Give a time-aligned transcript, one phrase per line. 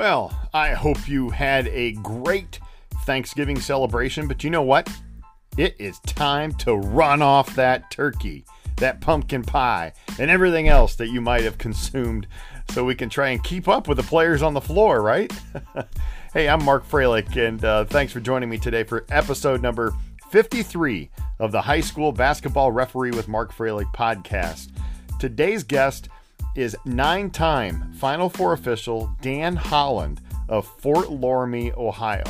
[0.00, 2.58] Well, I hope you had a great
[3.04, 4.88] Thanksgiving celebration, but you know what?
[5.58, 8.46] It is time to run off that turkey,
[8.78, 12.26] that pumpkin pie, and everything else that you might have consumed
[12.70, 15.30] so we can try and keep up with the players on the floor, right?
[16.32, 19.92] hey, I'm Mark Froelich, and uh, thanks for joining me today for episode number
[20.30, 24.70] 53 of the High School Basketball Referee with Mark Froelich podcast.
[25.18, 26.08] Today's guest
[26.54, 32.24] is nine time Final Four official Dan Holland of Fort Loramie, Ohio.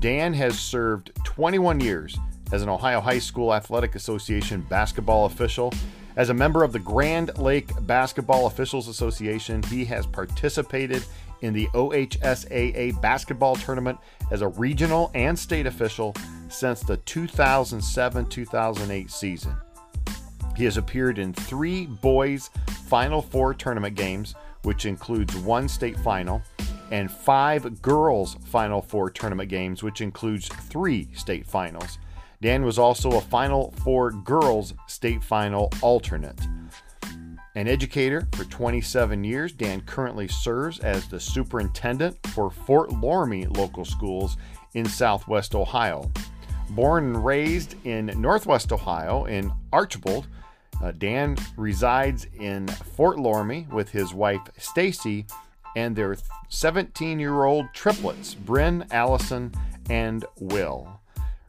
[0.00, 2.18] Dan has served 21 years
[2.52, 5.72] as an Ohio High School Athletic Association basketball official.
[6.16, 11.04] As a member of the Grand Lake Basketball Officials Association, he has participated
[11.40, 13.98] in the OHSAA basketball tournament
[14.30, 16.14] as a regional and state official
[16.48, 19.56] since the 2007 2008 season.
[20.56, 22.50] He has appeared in three boys'
[22.86, 26.42] Final Four tournament games, which includes one state final,
[26.90, 31.98] and five girls' Final Four tournament games, which includes three state finals.
[32.40, 36.40] Dan was also a Final Four girls state final alternate.
[37.56, 43.84] An educator for 27 years, Dan currently serves as the superintendent for Fort Loramie local
[43.84, 44.36] schools
[44.74, 46.10] in southwest Ohio.
[46.70, 50.26] Born and raised in northwest Ohio in Archbold,
[50.82, 55.26] uh, Dan resides in Fort Loramie with his wife Stacy
[55.76, 56.16] and their
[56.48, 59.52] 17 year old triplets, Bryn, Allison,
[59.90, 61.00] and Will.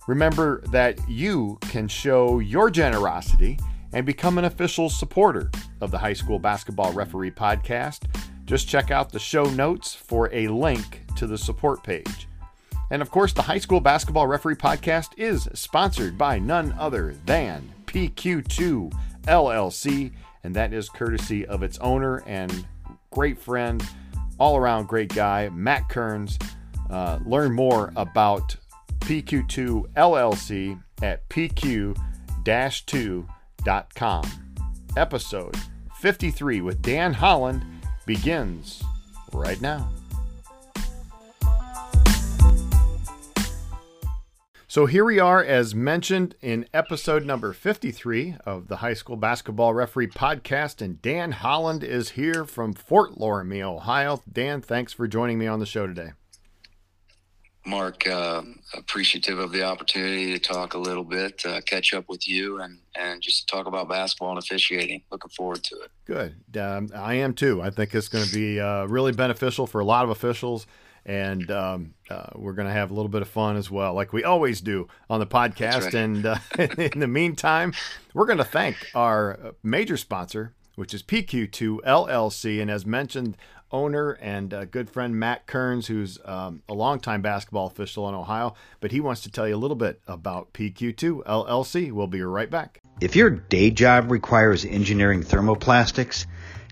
[0.07, 3.57] Remember that you can show your generosity
[3.93, 5.49] and become an official supporter
[5.81, 8.03] of the High School Basketball Referee podcast.
[8.45, 12.27] Just check out the show notes for a link to the support page.
[12.91, 17.73] And of course, the High School Basketball Referee podcast is sponsored by none other than
[17.87, 20.11] PQ2 LLC,
[20.43, 22.65] and that is courtesy of its owner and
[23.11, 23.83] great friend,
[24.37, 26.37] all around great guy, Matt Kearns.
[26.89, 28.55] Uh, learn more about
[28.99, 31.97] PQ2 LLC at pq
[32.45, 34.23] 2.com.
[34.95, 35.55] Episode
[35.99, 37.65] 53 with Dan Holland
[38.05, 38.83] begins
[39.33, 39.89] right now.
[44.75, 49.73] So here we are, as mentioned in episode number 53 of the High School Basketball
[49.73, 54.21] Referee Podcast, and Dan Holland is here from Fort Loramie, Ohio.
[54.29, 56.09] Dan, thanks for joining me on the show today.
[57.65, 58.41] Mark, uh,
[58.73, 62.79] appreciative of the opportunity to talk a little bit, uh, catch up with you, and,
[62.95, 65.01] and just talk about basketball and officiating.
[65.09, 65.91] Looking forward to it.
[66.03, 66.35] Good.
[66.61, 67.61] Um, I am too.
[67.61, 70.67] I think it's going to be uh, really beneficial for a lot of officials
[71.05, 74.11] and um, uh, we're going to have a little bit of fun as well, like
[74.11, 75.85] we always do on the podcast.
[75.85, 75.93] Right.
[75.93, 77.73] And uh, in the meantime,
[78.13, 83.37] we're going to thank our major sponsor, which is PQ2 LLC, and as mentioned,
[83.71, 88.55] owner and uh, good friend Matt Kearns, who's um, a longtime basketball official in Ohio,
[88.79, 91.91] but he wants to tell you a little bit about PQ2 LLC.
[91.91, 92.81] We'll be right back.
[93.01, 96.25] If your day job requires engineering thermoplastics,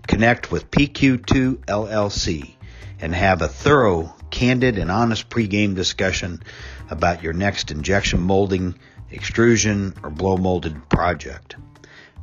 [0.06, 2.54] connect with PQ2 LLC
[3.00, 6.42] and have a thorough candid and honest pregame discussion
[6.90, 8.74] about your next injection molding,
[9.12, 11.54] extrusion, or blow molded project.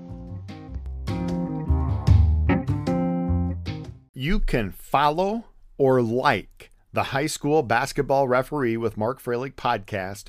[4.16, 5.44] You can follow
[5.78, 10.24] or like the High School Basketball Referee with Mark Froelich podcast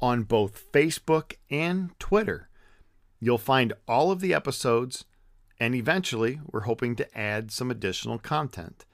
[0.00, 2.48] on both Facebook and Twitter.
[3.18, 5.04] You'll find all of the episodes,
[5.58, 8.84] and eventually, we're hoping to add some additional content.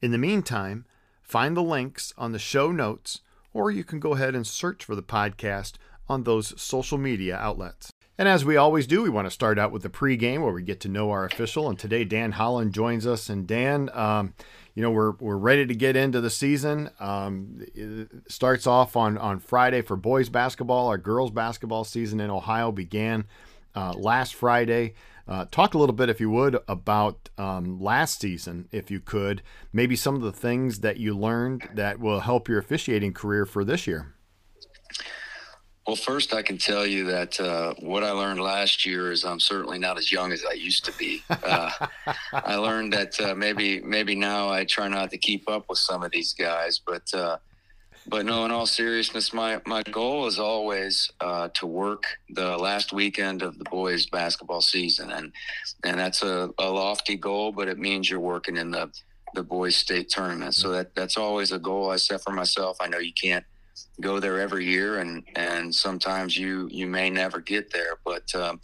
[0.00, 0.86] In the meantime,
[1.22, 3.20] find the links on the show notes,
[3.52, 5.74] or you can go ahead and search for the podcast
[6.08, 7.90] on those social media outlets.
[8.18, 10.62] And as we always do, we want to start out with the pregame where we
[10.62, 11.68] get to know our official.
[11.68, 13.28] And today, Dan Holland joins us.
[13.28, 14.32] And Dan, um,
[14.76, 16.90] you know we're we're ready to get into the season.
[17.00, 17.66] Um,
[18.28, 20.88] starts off on on Friday for boys basketball.
[20.88, 23.24] Our girls basketball season in Ohio began
[23.74, 24.92] uh, last Friday.
[25.26, 29.42] Uh, talk a little bit, if you would, about um, last season, if you could.
[29.72, 33.64] Maybe some of the things that you learned that will help your officiating career for
[33.64, 34.14] this year.
[35.86, 39.38] Well, first, I can tell you that uh, what I learned last year is I'm
[39.38, 41.22] certainly not as young as I used to be.
[41.30, 41.70] Uh,
[42.32, 46.02] I learned that uh, maybe maybe now I try not to keep up with some
[46.02, 47.36] of these guys, but uh,
[48.08, 52.92] but no, in all seriousness, my my goal is always uh, to work the last
[52.92, 55.32] weekend of the boys' basketball season, and
[55.84, 58.90] and that's a, a lofty goal, but it means you're working in the
[59.34, 60.54] the boys' state tournament.
[60.54, 62.76] So that that's always a goal I set for myself.
[62.80, 63.44] I know you can't
[64.00, 67.98] go there every year, and and sometimes you you may never get there.
[68.04, 68.60] But um,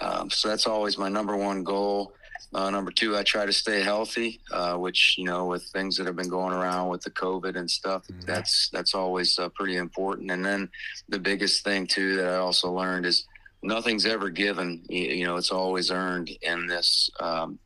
[0.00, 2.12] um, so that's always my number one goal.
[2.54, 6.06] Uh, number two, I try to stay healthy, uh, which you know, with things that
[6.06, 8.20] have been going around with the COVID and stuff, mm-hmm.
[8.26, 10.30] that's that's always uh, pretty important.
[10.30, 10.68] And then
[11.08, 13.26] the biggest thing too that I also learned is
[13.62, 14.82] nothing's ever given.
[14.88, 17.58] You, you know, it's always earned in this um,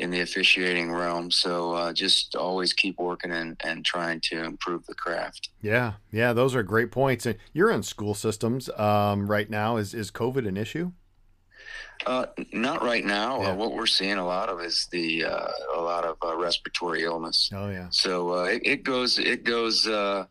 [0.00, 1.30] in the officiating realm.
[1.30, 5.50] So uh, just always keep working and, and trying to improve the craft.
[5.60, 7.26] Yeah, yeah, those are great points.
[7.26, 9.76] And you're in school systems um, right now.
[9.76, 10.92] Is is COVID an issue?
[12.06, 13.42] Uh, not right now.
[13.42, 13.50] Yeah.
[13.50, 17.04] Uh, what we're seeing a lot of is the uh, a lot of uh, respiratory
[17.04, 17.50] illness.
[17.54, 17.88] Oh yeah.
[17.90, 20.24] So uh, it, it, goes it goes uh,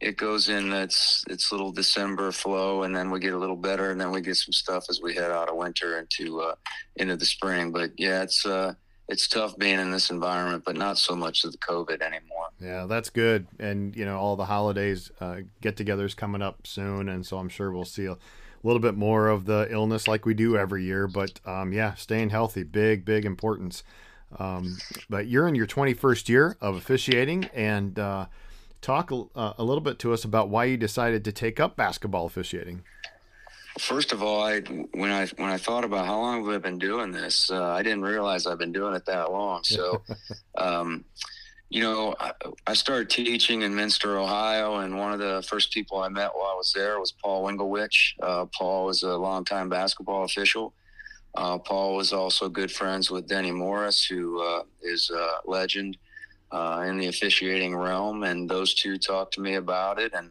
[0.00, 3.90] it goes in its its little December flow, and then we get a little better,
[3.90, 6.52] and then we get some stuff as we head out of winter into
[6.94, 7.72] into the spring.
[7.72, 8.46] But yeah, it's
[9.08, 12.48] it's tough being in this environment, but not so much of the COVID anymore.
[12.60, 13.46] Yeah, that's good.
[13.58, 17.70] And you know, all the holidays uh, get-togethers coming up soon, and so I'm sure
[17.70, 18.16] we'll see a
[18.62, 21.06] little bit more of the illness like we do every year.
[21.06, 23.84] But um, yeah, staying healthy, big, big importance.
[24.38, 24.76] Um,
[25.08, 28.26] but you're in your 21st year of officiating, and uh,
[28.80, 32.26] talk uh, a little bit to us about why you decided to take up basketball
[32.26, 32.82] officiating.
[33.78, 36.78] First of all, I when I when I thought about how long have I been
[36.78, 39.64] doing this, uh, I didn't realize I've been doing it that long.
[39.64, 40.02] So,
[40.58, 41.04] um,
[41.68, 42.32] you know, I,
[42.66, 46.52] I, started teaching in Minster, Ohio, and one of the first people I met while
[46.52, 48.14] I was there was Paul Winglewich.
[48.22, 50.72] Uh, Paul was a longtime basketball official.
[51.34, 55.98] Uh, Paul was also good friends with Denny Morris, who uh, is a legend
[56.50, 60.30] uh, in the officiating realm, and those two talked to me about it and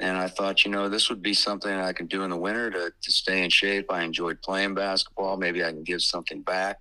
[0.00, 2.70] and I thought, you know, this would be something I could do in the winter
[2.70, 3.90] to, to stay in shape.
[3.90, 5.36] I enjoyed playing basketball.
[5.36, 6.80] Maybe I can give something back.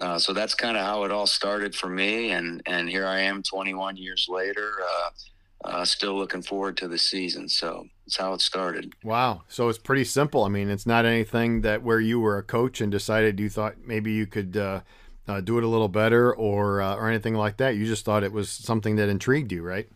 [0.00, 2.32] Uh, so that's kind of how it all started for me.
[2.32, 6.98] And, and here I am 21 years later, uh, uh, still looking forward to the
[6.98, 7.48] season.
[7.48, 8.92] So that's how it started.
[9.02, 9.42] Wow.
[9.48, 10.44] So it's pretty simple.
[10.44, 13.76] I mean, it's not anything that where you were a coach and decided you thought
[13.82, 14.80] maybe you could uh,
[15.26, 17.76] uh, do it a little better or, uh, or anything like that.
[17.76, 19.88] You just thought it was something that intrigued you, right?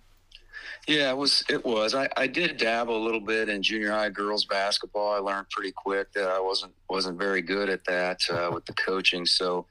[0.88, 1.44] Yeah, it was.
[1.50, 1.94] It was.
[1.94, 5.12] I, I did dabble a little bit in junior high girls basketball.
[5.12, 8.72] I learned pretty quick that I wasn't wasn't very good at that uh, with the
[8.72, 9.26] coaching.
[9.26, 9.66] So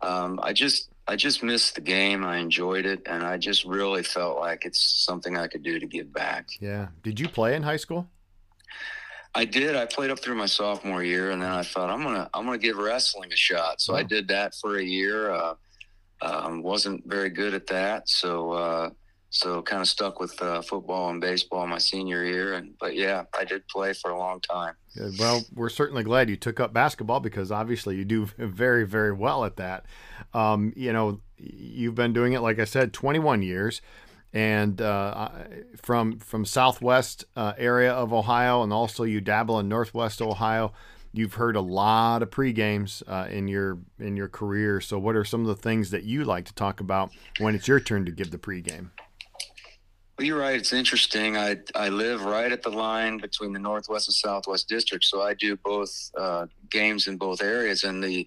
[0.00, 2.24] um, I just I just missed the game.
[2.24, 5.86] I enjoyed it, and I just really felt like it's something I could do to
[5.86, 6.48] give back.
[6.58, 6.88] Yeah.
[7.02, 8.08] Did you play in high school?
[9.34, 9.76] I did.
[9.76, 12.56] I played up through my sophomore year, and then I thought I'm gonna I'm gonna
[12.56, 13.82] give wrestling a shot.
[13.82, 13.96] So oh.
[13.96, 15.32] I did that for a year.
[15.32, 15.54] Uh,
[16.22, 18.52] um, wasn't very good at that, so.
[18.52, 18.90] Uh,
[19.30, 23.24] so kind of stuck with uh, football and baseball my senior year and but yeah
[23.34, 24.74] i did play for a long time.
[24.94, 29.12] Yeah, well we're certainly glad you took up basketball because obviously you do very very
[29.12, 29.84] well at that.
[30.32, 33.82] Um, you know you've been doing it like i said 21 years
[34.32, 35.28] and uh,
[35.82, 40.72] from from southwest uh, area of ohio and also you dabble in northwest ohio
[41.12, 44.80] you've heard a lot of pre games uh, in your in your career.
[44.80, 47.66] So what are some of the things that you like to talk about when it's
[47.66, 48.90] your turn to give the pregame
[50.16, 50.56] well, you're right.
[50.56, 51.36] It's interesting.
[51.36, 55.34] I I live right at the line between the Northwest and Southwest districts, so I
[55.34, 58.26] do both uh, games in both areas, and the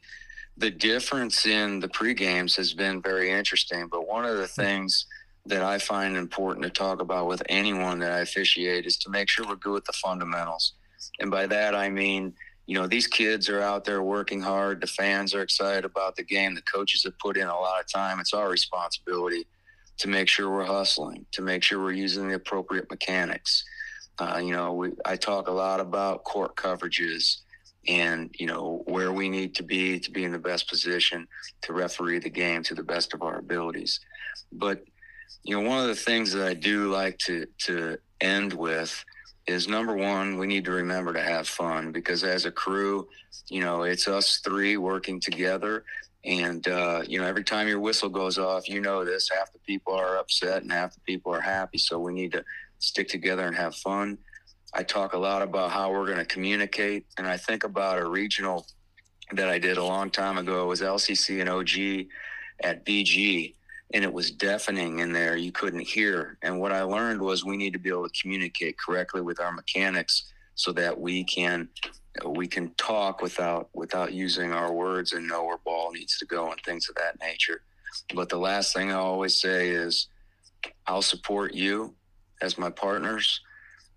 [0.57, 3.88] the difference in the pre games has been very interesting.
[3.88, 5.07] But one of the things
[5.47, 9.28] that I find important to talk about with anyone that I officiate is to make
[9.28, 10.73] sure we're good with the fundamentals,
[11.19, 12.33] and by that I mean
[12.68, 14.81] you know these kids are out there working hard.
[14.81, 16.54] The fans are excited about the game.
[16.54, 18.19] The coaches have put in a lot of time.
[18.19, 19.47] It's our responsibility
[19.99, 23.63] to make sure we're hustling, to make sure we're using the appropriate mechanics.
[24.18, 27.37] Uh, you know, we, I talk a lot about court coverages
[27.87, 31.27] and, you know, where we need to be to be in the best position
[31.61, 33.99] to referee the game to the best of our abilities.
[34.51, 34.83] But,
[35.44, 39.03] you know, one of the things that I do like to, to end with
[39.47, 43.07] is number one, we need to remember to have fun because as a crew,
[43.47, 45.83] you know, it's us three working together
[46.26, 49.30] and uh, you know, every time your whistle goes off, you know this.
[49.30, 51.78] Half the people are upset, and half the people are happy.
[51.78, 52.44] So we need to
[52.80, 54.18] stick together and have fun.
[54.73, 58.07] I talk a lot about how we're going to communicate, and I think about a
[58.07, 58.68] regional
[59.31, 60.64] that I did a long time ago.
[60.64, 62.07] It was LCC and OG
[62.64, 63.56] at BG,
[63.94, 65.38] and it was deafening in there.
[65.38, 66.38] You couldn't hear.
[66.42, 69.52] And what I learned was we need to be able to communicate correctly with our
[69.52, 71.69] mechanics so that we can
[72.25, 76.51] we can talk without without using our words and know where ball needs to go
[76.51, 77.61] and things of that nature.
[78.13, 80.07] But the last thing I always say is,
[80.87, 81.95] I'll support you
[82.42, 83.42] as my partners.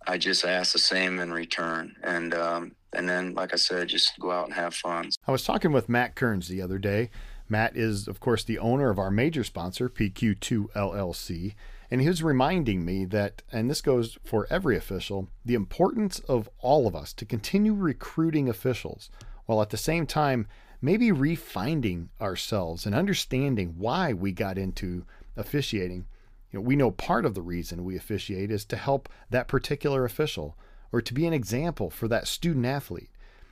[0.07, 4.19] I just ask the same in return, and um, and then, like I said, just
[4.19, 5.11] go out and have fun.
[5.27, 7.11] I was talking with Matt Kearns the other day
[7.53, 11.55] Matt is, of course, the owner of our major sponsor, PQ2 LLC,
[11.93, 16.49] and he was reminding me that, and this goes for every official, the importance of
[16.61, 19.11] all of us to continue recruiting officials
[19.45, 20.47] while at the same time
[20.81, 25.05] maybe refinding ourselves and understanding why we got into
[25.37, 26.07] officiating.
[26.51, 30.07] You know, we know part of the reason we officiate is to help that particular
[30.07, 30.57] official
[30.93, 33.11] or to be an example for that student athlete.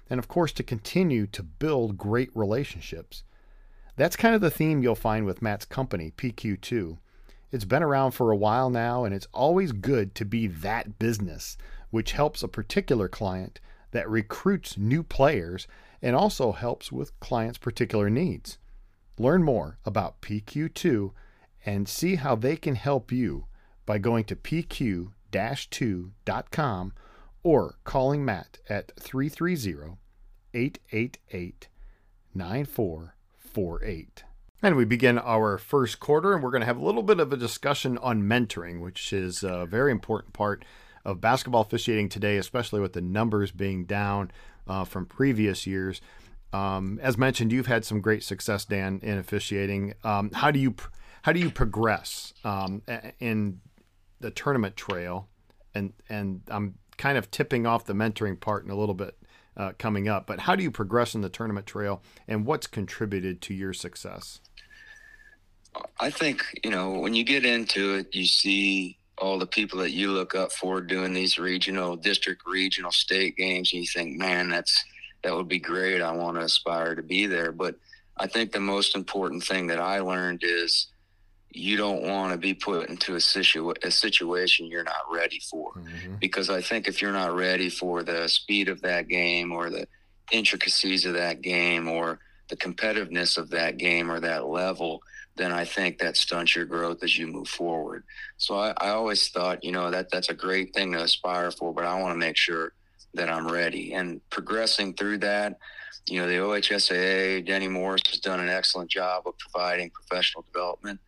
[0.09, 3.23] And of course, to continue to build great relationships.
[3.97, 6.97] That's kind of the theme you'll find with Matt's company, PQ2.
[7.53, 11.57] It's been around for a while now, and it's always good to be that business,
[11.91, 15.67] which helps a particular client that recruits new players
[16.01, 18.59] and also helps with clients' particular needs.
[19.19, 21.11] Learn more about PQ2
[21.67, 23.47] and see how they can help you
[23.85, 26.93] by going to pq 2.com
[27.43, 29.97] or calling Matt at 330
[30.55, 31.69] 888
[32.35, 34.25] 9448.
[34.63, 37.33] And we begin our first quarter, and we're going to have a little bit of
[37.33, 40.67] a discussion on mentoring, which is a very important part
[41.03, 44.31] of basketball officiating today, especially with the numbers being down
[44.69, 46.03] uh, from previous years.
[46.53, 49.95] Um, as mentioned, you've had some great success, Dan, in officiating.
[50.05, 50.75] Um, how do you
[51.23, 52.83] how do you progress um,
[53.19, 53.61] in
[54.21, 55.29] the tournament trail?
[55.75, 59.17] And and I'm kind of tipping off the mentoring part in a little bit
[59.57, 60.27] uh, coming up.
[60.27, 64.41] But how do you progress in the tournament trail, and what's contributed to your success?
[65.99, 69.91] I think you know when you get into it, you see all the people that
[69.91, 74.49] you look up for doing these regional, district, regional, state games, and you think, man,
[74.49, 74.85] that's
[75.23, 76.01] that would be great.
[76.01, 77.53] I want to aspire to be there.
[77.53, 77.77] But
[78.17, 80.87] I think the most important thing that I learned is
[81.53, 85.73] you don't want to be put into a, situ- a situation you're not ready for.
[85.73, 86.15] Mm-hmm.
[86.21, 89.87] Because I think if you're not ready for the speed of that game or the
[90.31, 95.03] intricacies of that game or the competitiveness of that game or that level,
[95.41, 98.05] then I think that stunts your growth as you move forward.
[98.37, 101.73] So I, I always thought, you know, that that's a great thing to aspire for,
[101.73, 102.75] but I want to make sure
[103.15, 103.95] that I'm ready.
[103.95, 105.59] And progressing through that,
[106.07, 111.01] you know, the OHSAA, Denny Morris has done an excellent job of providing professional development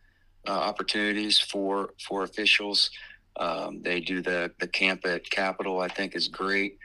[0.47, 2.89] uh, opportunities for for officials.
[3.37, 5.79] Um, they do the the camp at Capitol.
[5.79, 6.79] I think is great.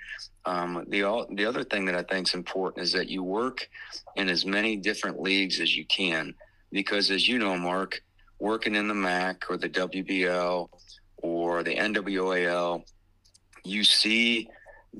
[0.44, 3.68] Um, the all, the other thing that I think is important is that you work
[4.16, 6.34] in as many different leagues as you can,
[6.72, 8.02] because as you know, Mark,
[8.38, 10.68] working in the MAC or the WBL
[11.18, 12.82] or the NWAL,
[13.64, 14.48] you see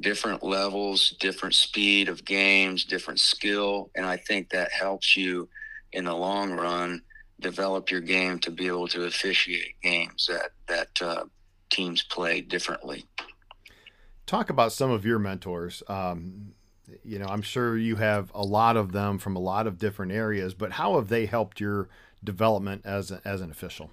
[0.00, 5.48] different levels, different speed of games, different skill, and I think that helps you
[5.92, 7.02] in the long run
[7.40, 11.24] develop your game to be able to officiate games that that uh,
[11.70, 13.06] teams play differently.
[14.26, 15.82] Talk about some of your mentors.
[15.88, 16.54] Um,
[17.04, 20.12] you know, I'm sure you have a lot of them from a lot of different
[20.12, 21.88] areas, but how have they helped your
[22.22, 23.90] development as a, as an official?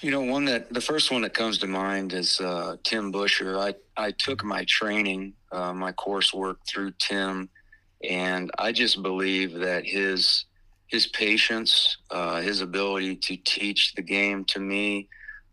[0.00, 3.56] You know, one that the first one that comes to mind is uh, Tim Busher.
[3.58, 7.48] I I took my training, uh, my coursework through Tim,
[8.02, 10.46] and I just believe that his
[10.88, 15.08] his patience, uh, his ability to teach the game to me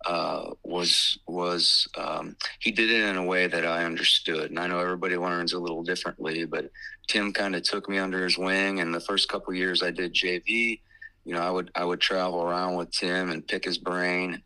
[0.06, 4.50] uh, was was um, he did it in a way that I understood.
[4.50, 6.72] And I know everybody learns a little differently, but
[7.08, 8.80] Tim kind of took me under his wing.
[8.80, 10.80] And the first couple years I did JV,
[11.26, 14.42] you know, I would I would travel around with Tim and pick his brain.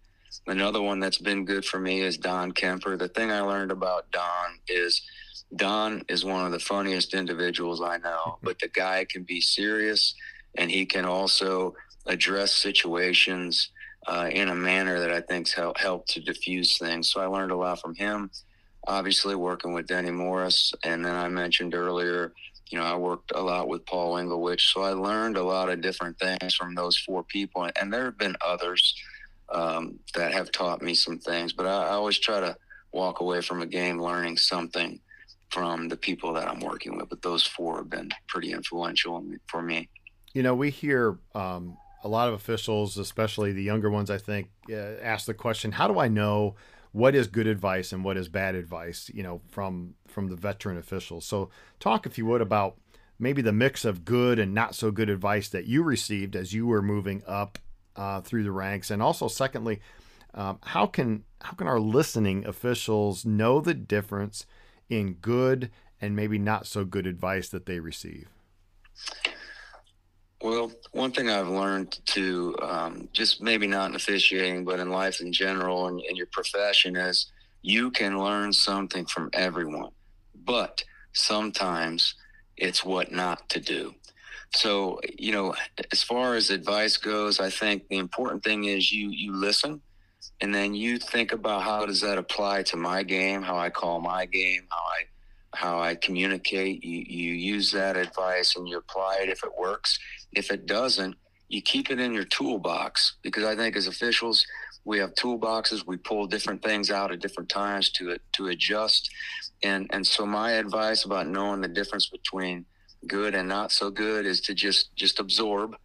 [0.48, 2.98] Another one that's been good for me is Don Kemper.
[2.98, 5.02] The thing I learned about Don is
[5.56, 10.16] Don is one of the funniest individuals I know, but the guy can be serious
[10.56, 13.70] and he can also address situations
[14.08, 17.12] uh, in a manner that I think's help helped to diffuse things.
[17.12, 18.30] So I learned a lot from him.
[18.86, 22.34] Obviously, working with Denny Morris, and then I mentioned earlier,
[22.70, 25.80] you know, I worked a lot with Paul Englewich, so I learned a lot of
[25.80, 28.94] different things from those four people, and there have been others
[29.50, 31.54] um, that have taught me some things.
[31.54, 32.58] But I, I always try to
[32.92, 35.00] walk away from a game learning something
[35.50, 37.10] from the people that I'm working with.
[37.10, 39.88] But those four have been pretty influential for me.
[40.34, 44.50] You know, we hear um, a lot of officials, especially the younger ones, I think,
[44.70, 46.56] uh, ask the question, "How do I know
[46.92, 50.78] what is good advice and what is bad advice?" You know, from from the veteran
[50.78, 51.26] officials.
[51.26, 52.78] So, talk if you would about
[53.18, 56.68] maybe the mix of good and not so good advice that you received as you
[56.68, 57.58] were moving up
[57.96, 59.80] uh, through the ranks, and also, secondly,
[60.34, 64.46] um, how can how can our listening officials know the difference
[64.90, 68.28] in good and maybe not so good advice that they receive?
[70.44, 75.22] Well, one thing I've learned to um, just maybe not in officiating, but in life
[75.22, 77.32] in general and in your profession is
[77.62, 79.92] you can learn something from everyone,
[80.36, 80.84] but
[81.14, 82.16] sometimes
[82.58, 83.96] it's what not to do.
[84.54, 85.56] so you know,
[85.94, 89.82] as far as advice goes, I think the important thing is you you listen,
[90.42, 94.02] and then you think about how does that apply to my game, how I call
[94.02, 95.04] my game, how I
[95.54, 96.84] how I communicate.
[96.84, 100.00] You you use that advice and you apply it if it works.
[100.34, 101.16] If it doesn't,
[101.50, 104.46] you keep it in your toolbox because I think as officials
[104.86, 105.86] we have toolboxes.
[105.88, 109.10] We pull different things out at different times to to adjust.
[109.64, 112.66] And and so my advice about knowing the difference between
[113.08, 115.76] good and not so good is to just just absorb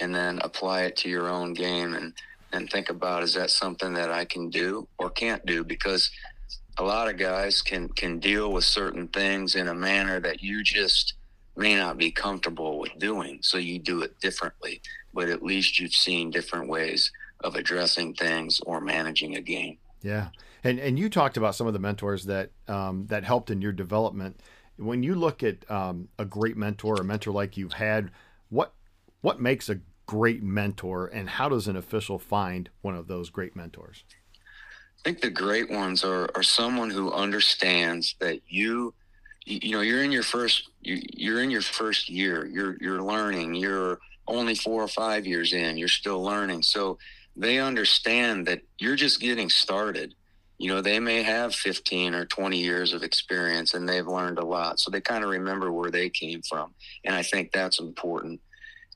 [0.00, 2.12] and then apply it to your own game and
[2.52, 6.10] and think about is that something that I can do or can't do because
[6.78, 10.62] a lot of guys can can deal with certain things in a manner that you
[10.62, 11.14] just
[11.56, 13.38] may not be comfortable with doing.
[13.42, 14.80] So you do it differently
[15.14, 19.78] but at least you've seen different ways of addressing things or managing a game.
[20.02, 20.28] Yeah.
[20.64, 23.72] And and you talked about some of the mentors that um, that helped in your
[23.72, 24.40] development.
[24.76, 28.10] When you look at um, a great mentor, a mentor like you've had,
[28.48, 28.72] what
[29.20, 33.56] what makes a great mentor, and how does an official find one of those great
[33.56, 34.04] mentors?
[35.04, 38.94] I think the great ones are are someone who understands that you
[39.44, 43.54] you, know you're in your first you, you're in your first year you're you're learning
[43.54, 46.98] you're only four or five years in you're still learning so
[47.34, 50.14] they understand that you're just getting started
[50.62, 54.44] you know, they may have 15 or 20 years of experience and they've learned a
[54.44, 54.78] lot.
[54.78, 56.72] So they kind of remember where they came from.
[57.04, 58.40] And I think that's important.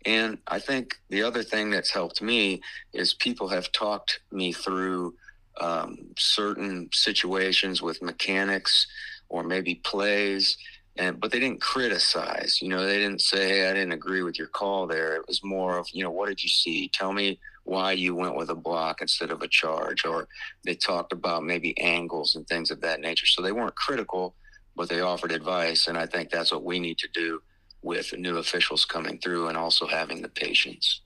[0.05, 2.61] And I think the other thing that's helped me
[2.93, 5.15] is people have talked me through
[5.61, 8.87] um, certain situations with mechanics
[9.29, 10.57] or maybe plays
[10.99, 14.39] and but they didn't criticize you know they didn't say hey, i didn't agree with
[14.39, 17.39] your call there it was more of you know what did you see tell me
[17.67, 20.29] why you went with a block instead of a charge, or
[20.65, 23.27] they talked about maybe angles and things of that nature.
[23.27, 24.35] So they weren't critical,
[24.77, 25.89] but they offered advice.
[25.89, 27.43] And I think that's what we need to do
[27.83, 31.01] with new officials coming through and also having the patience.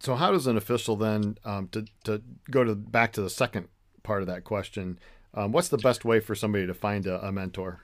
[0.00, 3.68] So how does an official then um, to to go to back to the second
[4.02, 4.98] part of that question?
[5.34, 7.80] Um, what's the best way for somebody to find a, a mentor?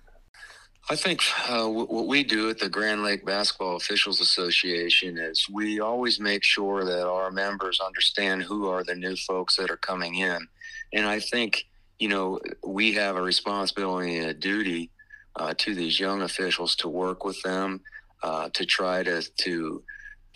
[0.88, 5.80] I think uh, what we do at the Grand Lake Basketball Officials Association is we
[5.80, 10.14] always make sure that our members understand who are the new folks that are coming
[10.14, 10.46] in.
[10.92, 11.66] And I think,
[11.98, 14.90] you know, we have a responsibility and a duty
[15.34, 17.80] uh, to these young officials to work with them,
[18.22, 19.82] uh, to try to, to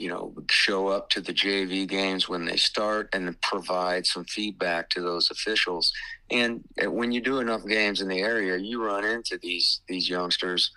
[0.01, 4.89] you know, show up to the JV games when they start and provide some feedback
[4.89, 5.93] to those officials.
[6.31, 10.09] And uh, when you do enough games in the area, you run into these these
[10.09, 10.71] youngsters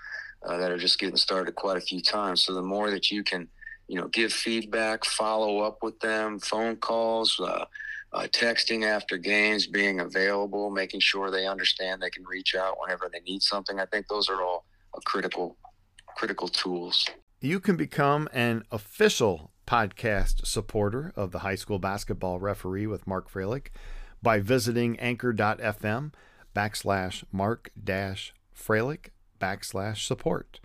[0.45, 2.43] uh, that are just getting started quite a few times.
[2.43, 3.47] So the more that you can,
[3.87, 7.63] you know, give feedback, follow up with them, phone calls, uh,
[8.11, 13.09] uh, texting after games, being available, making sure they understand they can reach out whenever
[13.09, 13.79] they need something.
[13.79, 14.65] I think those are all
[15.05, 15.55] critical
[16.17, 17.07] critical tools
[17.43, 23.29] you can become an official podcast supporter of the high school basketball referee with Mark
[23.29, 23.67] Froelich
[24.21, 26.13] by visiting anchor.fm
[26.55, 29.07] backslash mark dash Froelich
[29.41, 30.61] backslash support.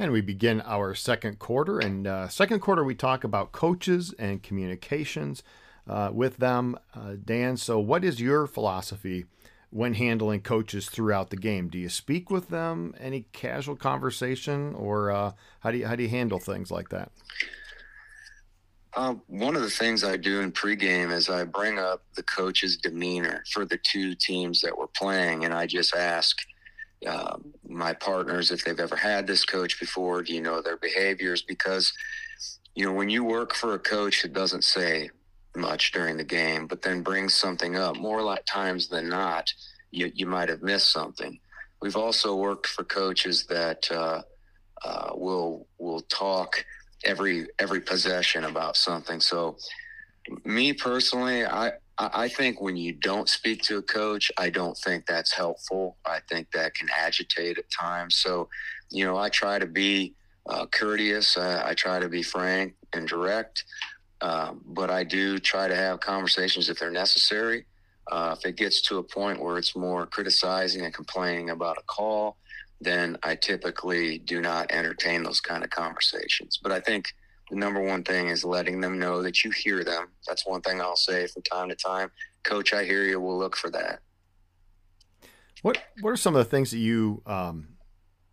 [0.00, 1.78] And we begin our second quarter.
[1.78, 5.44] And uh, second quarter, we talk about coaches and communications
[5.88, 6.76] uh, with them.
[6.94, 9.26] Uh, Dan, so what is your philosophy
[9.70, 11.68] when handling coaches throughout the game?
[11.68, 12.94] Do you speak with them?
[12.98, 17.12] Any casual conversation, or uh, how do you how do you handle things like that?
[18.96, 22.76] Uh, one of the things I do in pregame is I bring up the coach's
[22.76, 26.36] demeanor for the two teams that we're playing, and I just ask
[27.06, 27.36] uh,
[27.68, 30.22] my partners if they've ever had this coach before.
[30.22, 31.42] Do you know their behaviors?
[31.42, 31.92] Because
[32.74, 35.10] you know when you work for a coach that doesn't say
[35.56, 39.52] much during the game, but then brings something up more like times than not,
[39.90, 41.38] you you might have missed something.
[41.80, 44.22] We've also worked for coaches that uh,
[44.84, 46.64] uh, will will talk
[47.04, 49.20] every every possession about something.
[49.20, 49.56] So
[50.44, 55.06] me personally, I I think when you don't speak to a coach, I don't think
[55.06, 55.96] that's helpful.
[56.04, 58.16] I think that can agitate at times.
[58.16, 58.48] So,
[58.90, 60.14] you know, I try to be
[60.46, 61.36] uh, courteous.
[61.36, 63.64] I, I, try to be frank and direct,
[64.20, 67.64] uh, but I do try to have conversations if they're necessary.
[68.10, 71.82] Uh, if it gets to a point where it's more criticizing and complaining about a
[71.82, 72.36] call,
[72.80, 76.58] then I typically do not entertain those kind of conversations.
[76.62, 77.06] But I think
[77.50, 80.08] the number one thing is letting them know that you hear them.
[80.26, 82.10] That's one thing I'll say from time to time.
[82.42, 83.20] Coach, I hear you.
[83.20, 84.00] We'll look for that.
[85.62, 87.68] What What are some of the things that you um,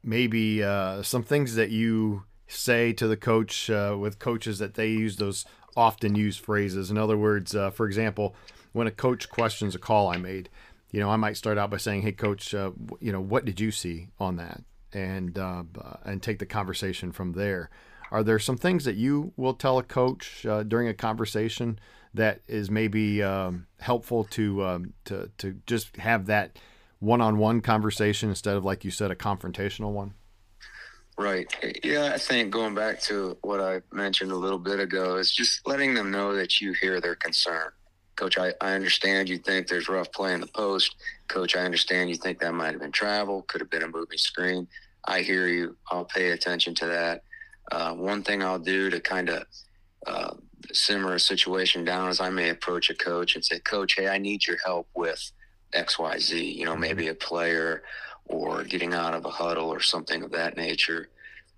[0.03, 4.87] maybe uh, some things that you say to the coach uh, with coaches that they
[4.87, 5.45] use those
[5.75, 6.91] often used phrases?
[6.91, 8.35] In other words, uh, for example,
[8.73, 10.49] when a coach questions a call I made,
[10.91, 13.59] you know, I might start out by saying, "Hey, coach, uh, you know, what did
[13.59, 15.63] you see on that?" and uh,
[16.03, 17.69] and take the conversation from there.
[18.11, 21.79] Are there some things that you will tell a coach uh, during a conversation
[22.13, 26.59] that is maybe um, helpful to um, to to just have that
[26.99, 30.13] one-on-one conversation instead of, like you said, a confrontational one?
[31.17, 31.47] Right.
[31.83, 35.67] Yeah, I think going back to what I mentioned a little bit ago is just
[35.67, 37.71] letting them know that you hear their concern.
[38.15, 40.95] Coach, I, I understand you think there's rough play in the post.
[41.27, 44.17] Coach, I understand you think that might have been travel, could have been a moving
[44.17, 44.67] screen.
[45.05, 45.75] I hear you.
[45.89, 47.23] I'll pay attention to that.
[47.71, 49.45] Uh, one thing I'll do to kind of
[50.05, 50.33] uh,
[50.73, 54.17] simmer a situation down is I may approach a coach and say, Coach, hey, I
[54.17, 55.31] need your help with
[55.73, 57.83] XYZ, you know, maybe a player
[58.25, 61.09] or getting out of a huddle or something of that nature.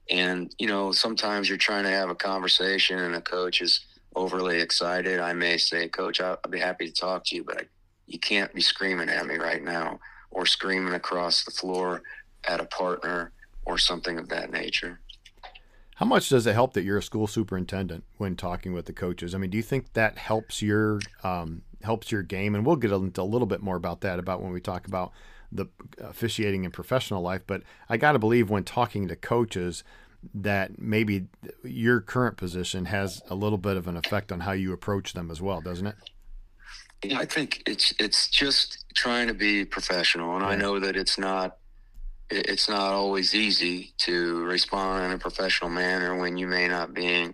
[0.09, 3.81] And, you know, sometimes you're trying to have a conversation and a coach is
[4.15, 5.19] overly excited.
[5.19, 7.63] I may say, Coach, I'll, I'll be happy to talk to you, but I,
[8.05, 9.99] you can't be screaming at me right now
[10.29, 12.03] or screaming across the floor
[12.43, 13.31] at a partner
[13.65, 14.99] or something of that nature.
[16.03, 19.33] How much does it help that you're a school superintendent when talking with the coaches?
[19.33, 22.55] I mean, do you think that helps your um, helps your game?
[22.55, 25.13] And we'll get into a little bit more about that about when we talk about
[25.49, 25.67] the
[25.99, 27.43] officiating in professional life.
[27.47, 29.85] But I got to believe when talking to coaches
[30.33, 31.27] that maybe
[31.63, 35.31] your current position has a little bit of an effect on how you approach them
[35.31, 35.95] as well, doesn't it?
[37.01, 41.17] Yeah, I think it's it's just trying to be professional, and I know that it's
[41.17, 41.59] not
[42.33, 47.33] it's not always easy to respond in a professional manner when you may not being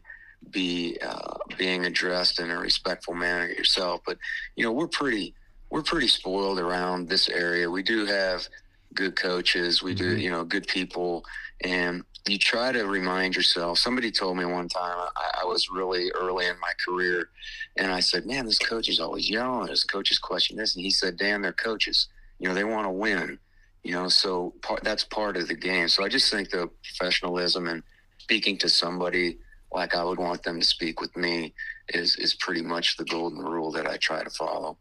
[0.52, 4.02] be uh, being addressed in a respectful manner yourself.
[4.06, 4.18] But
[4.56, 5.34] you know, we're pretty
[5.70, 7.70] we're pretty spoiled around this area.
[7.70, 8.48] We do have
[8.94, 9.84] good coaches.
[9.84, 10.20] We do, mm-hmm.
[10.20, 11.24] you know, good people,
[11.64, 13.78] and you try to remind yourself.
[13.78, 17.30] Somebody told me one time I, I, was really early in my career,
[17.78, 19.68] and I said, "Man, this coach is always yelling.
[19.68, 22.08] This coach is questioning this," and he said, "Dan, they're coaches.
[22.40, 23.40] You know, they want to win."
[23.84, 25.88] You know so part, that's part of the game.
[25.88, 27.84] So i just think the professionalism and
[28.18, 29.38] speaking to somebody
[29.72, 31.54] like i would want them to speak with me
[31.90, 34.78] is is pretty much the golden rule that i try to follow.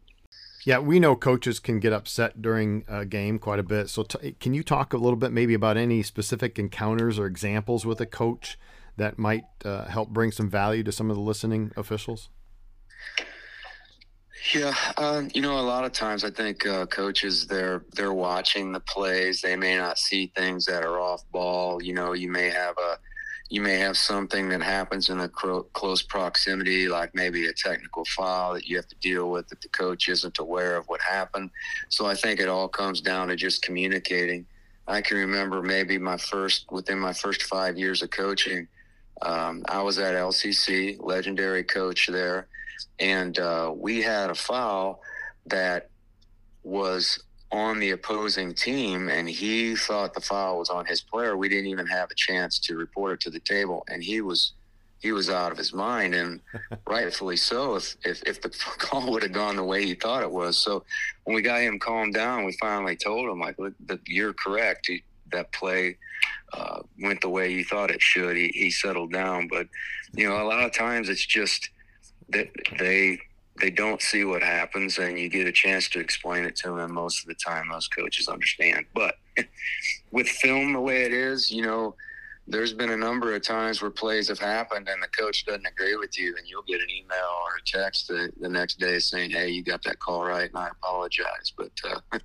[0.64, 3.88] Yeah we know coaches can get upset during a game quite a bit.
[3.88, 7.86] So t- can you talk a little bit maybe about any specific encounters or examples
[7.86, 8.58] with a coach
[8.96, 12.28] that might uh, help bring some value to some of the listening officials
[14.54, 18.72] yeah, uh, you know, a lot of times I think uh, coaches they're they're watching
[18.72, 19.40] the plays.
[19.40, 21.82] They may not see things that are off ball.
[21.82, 22.98] You know, you may have a
[23.50, 28.04] you may have something that happens in a cro- close proximity, like maybe a technical
[28.04, 31.50] foul that you have to deal with that the coach isn't aware of what happened.
[31.88, 34.46] So I think it all comes down to just communicating.
[34.86, 38.68] I can remember maybe my first within my first five years of coaching,
[39.22, 42.48] um, I was at LCC, legendary coach there
[42.98, 45.00] and uh, we had a foul
[45.46, 45.88] that
[46.62, 51.36] was on the opposing team, and he thought the foul was on his player.
[51.36, 54.52] We didn't even have a chance to report it to the table, and he was
[55.00, 56.40] he was out of his mind, and
[56.86, 57.76] rightfully so.
[57.76, 60.84] If, if if the call would have gone the way he thought it was, so
[61.24, 63.74] when we got him calmed down, we finally told him like, "Look,
[64.06, 64.86] "You're correct.
[64.88, 65.96] He, that play
[66.52, 69.68] uh, went the way you thought it should." He he settled down, but
[70.12, 71.70] you know, a lot of times it's just
[72.30, 73.20] that they
[73.60, 76.94] they don't see what happens and you get a chance to explain it to them
[76.94, 78.86] most of the time most coaches understand.
[78.94, 79.16] But
[80.12, 81.94] with film the way it is you know
[82.50, 85.96] there's been a number of times where plays have happened and the coach doesn't agree
[85.96, 89.30] with you and you'll get an email or a text the, the next day saying
[89.30, 91.52] hey you got that call right and i apologize.
[91.56, 92.00] But uh,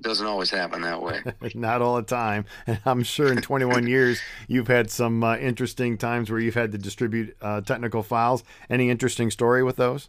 [0.00, 1.22] doesn't always happen that way.
[1.54, 2.44] Not all the time.
[2.66, 6.72] And I'm sure in 21 years, you've had some uh, interesting times where you've had
[6.72, 8.44] to distribute uh, technical fouls.
[8.68, 10.08] Any interesting story with those?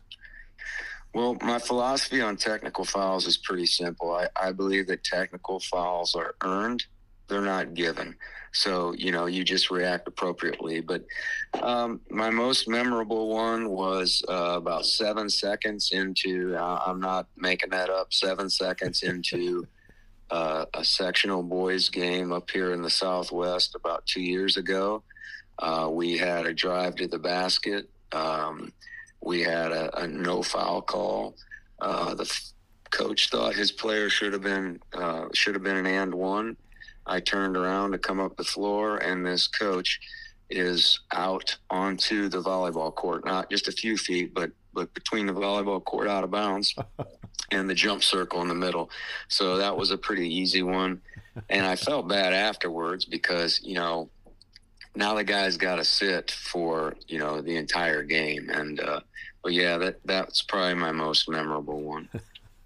[1.13, 4.13] Well, my philosophy on technical fouls is pretty simple.
[4.13, 6.85] I, I believe that technical fouls are earned,
[7.27, 8.15] they're not given.
[8.53, 10.81] So, you know, you just react appropriately.
[10.81, 11.05] But
[11.61, 17.69] um, my most memorable one was uh, about seven seconds into, uh, I'm not making
[17.69, 19.67] that up, seven seconds into
[20.31, 25.03] uh, a sectional boys game up here in the Southwest about two years ago.
[25.59, 27.89] Uh, we had a drive to the basket.
[28.13, 28.71] Um,
[29.21, 31.35] we had a, a, no foul call.
[31.79, 32.53] Uh, the f-
[32.89, 36.55] coach thought his player should have been uh, should have been an and one.
[37.05, 39.99] I turned around to come up the floor, and this coach
[40.49, 45.33] is out onto the volleyball court, not just a few feet, but but between the
[45.33, 46.73] volleyball court out of bounds
[47.49, 48.89] and the jump circle in the middle.
[49.27, 51.01] So that was a pretty easy one.
[51.49, 54.09] And I felt bad afterwards because, you know,
[54.95, 58.49] now the guy's got to sit for, you know, the entire game.
[58.49, 59.01] And, uh,
[59.45, 62.09] yeah, that, that's probably my most memorable one.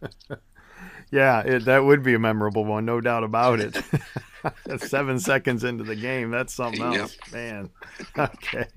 [1.11, 3.77] yeah, it, that would be a memorable one, no doubt about it.
[4.77, 7.33] Seven seconds into the game, that's something else, yep.
[7.33, 7.69] man.
[8.17, 8.67] Okay,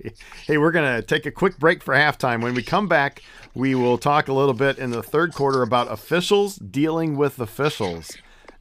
[0.47, 2.41] hey, we're gonna take a quick break for halftime.
[2.41, 3.21] When we come back,
[3.53, 8.11] we will talk a little bit in the third quarter about officials dealing with officials.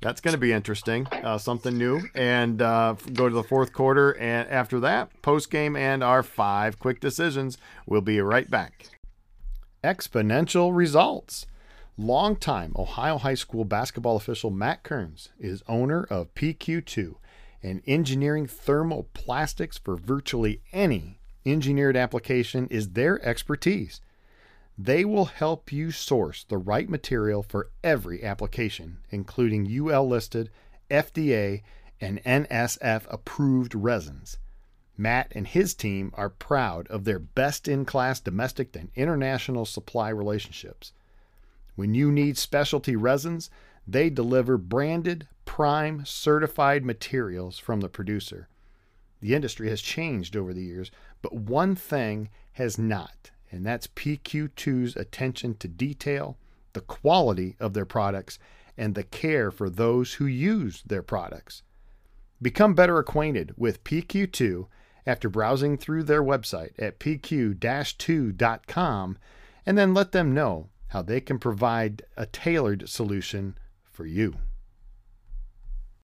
[0.01, 2.01] That's going to be interesting, uh, something new.
[2.15, 6.79] And uh, go to the fourth quarter, and after that, post game and our five
[6.79, 7.59] quick decisions.
[7.87, 8.87] We'll be right back.
[9.83, 11.47] Exponential results.
[12.01, 17.17] Longtime Ohio High School basketball official Matt Kearns is owner of PQ2,
[17.61, 24.01] and engineering thermoplastics for virtually any engineered application is their expertise.
[24.79, 30.51] They will help you source the right material for every application, including UL listed,
[30.89, 31.63] FDA,
[32.01, 34.39] and NSF approved resins.
[34.97, 40.11] Matt and his team are proud of their best in class domestic and international supply
[40.11, 40.93] relationships.
[41.79, 43.51] When you need specialty resins,
[43.87, 48.49] they deliver branded, prime certified materials from the producer.
[49.21, 50.91] The industry has changed over the years,
[51.23, 56.37] but one thing has not, and that's PQ2's attention to detail,
[56.73, 58.41] the quality of their products,
[58.77, 61.63] and the care for those who use their products.
[62.43, 64.67] Become better acquainted with PQ2
[65.07, 69.19] after browsing through their website at pq-2.com
[69.65, 73.57] and then let them know how they can provide a tailored solution
[73.91, 74.37] for you.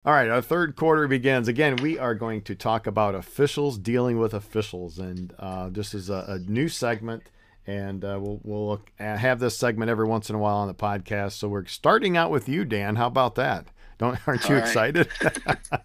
[0.05, 1.47] All right, our third quarter begins.
[1.47, 6.11] Again, we are going to talk about officials dealing with officials, and uh, this is
[6.11, 7.31] a, a, new segment,
[7.69, 10.75] and uh, we'll we'll look, have this segment every once in a while on the
[10.75, 11.33] podcast.
[11.33, 12.97] So we're starting out with you, Dan.
[12.97, 13.69] How about that?
[13.99, 15.09] Don't aren't you excited?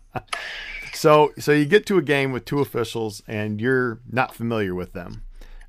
[0.94, 4.94] so so you get to a game with two officials, and you're not familiar with
[4.94, 5.22] them.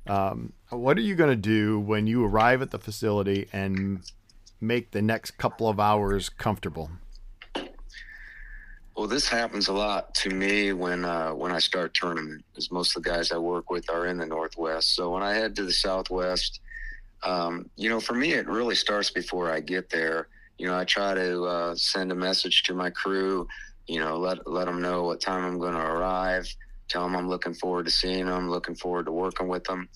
[0.09, 4.01] Um, what are you going to do when you arrive at the facility and
[4.59, 6.89] make the next couple of hours comfortable?
[8.97, 12.97] Well, this happens a lot to me when uh, when I start tournament, because most
[12.97, 14.95] of the guys I work with are in the Northwest.
[14.95, 16.59] So when I head to the Southwest,
[17.23, 20.27] um, you know, for me, it really starts before I get there.
[20.57, 23.47] You know, I try to uh, send a message to my crew.
[23.87, 26.53] You know, let let them know what time I'm going to arrive
[26.89, 29.87] tell them I'm looking forward to seeing them, looking forward to working with them.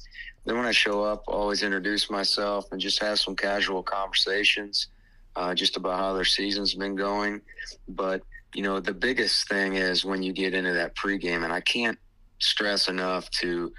[0.46, 4.88] Then when I show up, always introduce myself and just have some casual conversations,
[5.36, 7.42] uh, just about how their season's been going.
[7.88, 8.22] But
[8.54, 11.98] you know, the biggest thing is when you get into that pregame, and I can't
[12.40, 13.74] stress enough to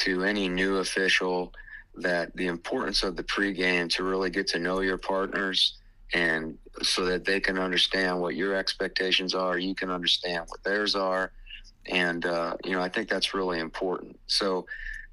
[0.00, 1.52] to any new official
[1.96, 5.78] that the importance of the pregame to really get to know your partners
[6.12, 10.96] and so that they can understand what your expectations are, you can understand what theirs
[10.96, 11.32] are
[11.86, 14.18] and uh, you know I think that's really important.
[14.26, 14.66] So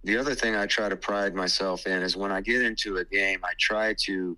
[0.04, 3.06] the other thing I try to pride myself in is when I get into a
[3.06, 4.38] game, I try to.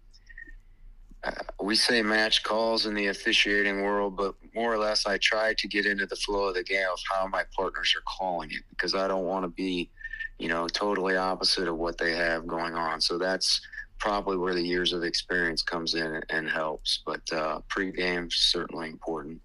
[1.23, 5.53] Uh, we say match calls in the officiating world, but more or less, I try
[5.57, 8.61] to get into the flow of the game of how my partners are calling it
[8.71, 9.89] because I don't want to be,
[10.37, 12.99] you know, totally opposite of what they have going on.
[12.99, 13.61] So that's
[13.99, 16.99] probably where the years of experience comes in and helps.
[17.05, 19.39] But uh, pregame certainly important.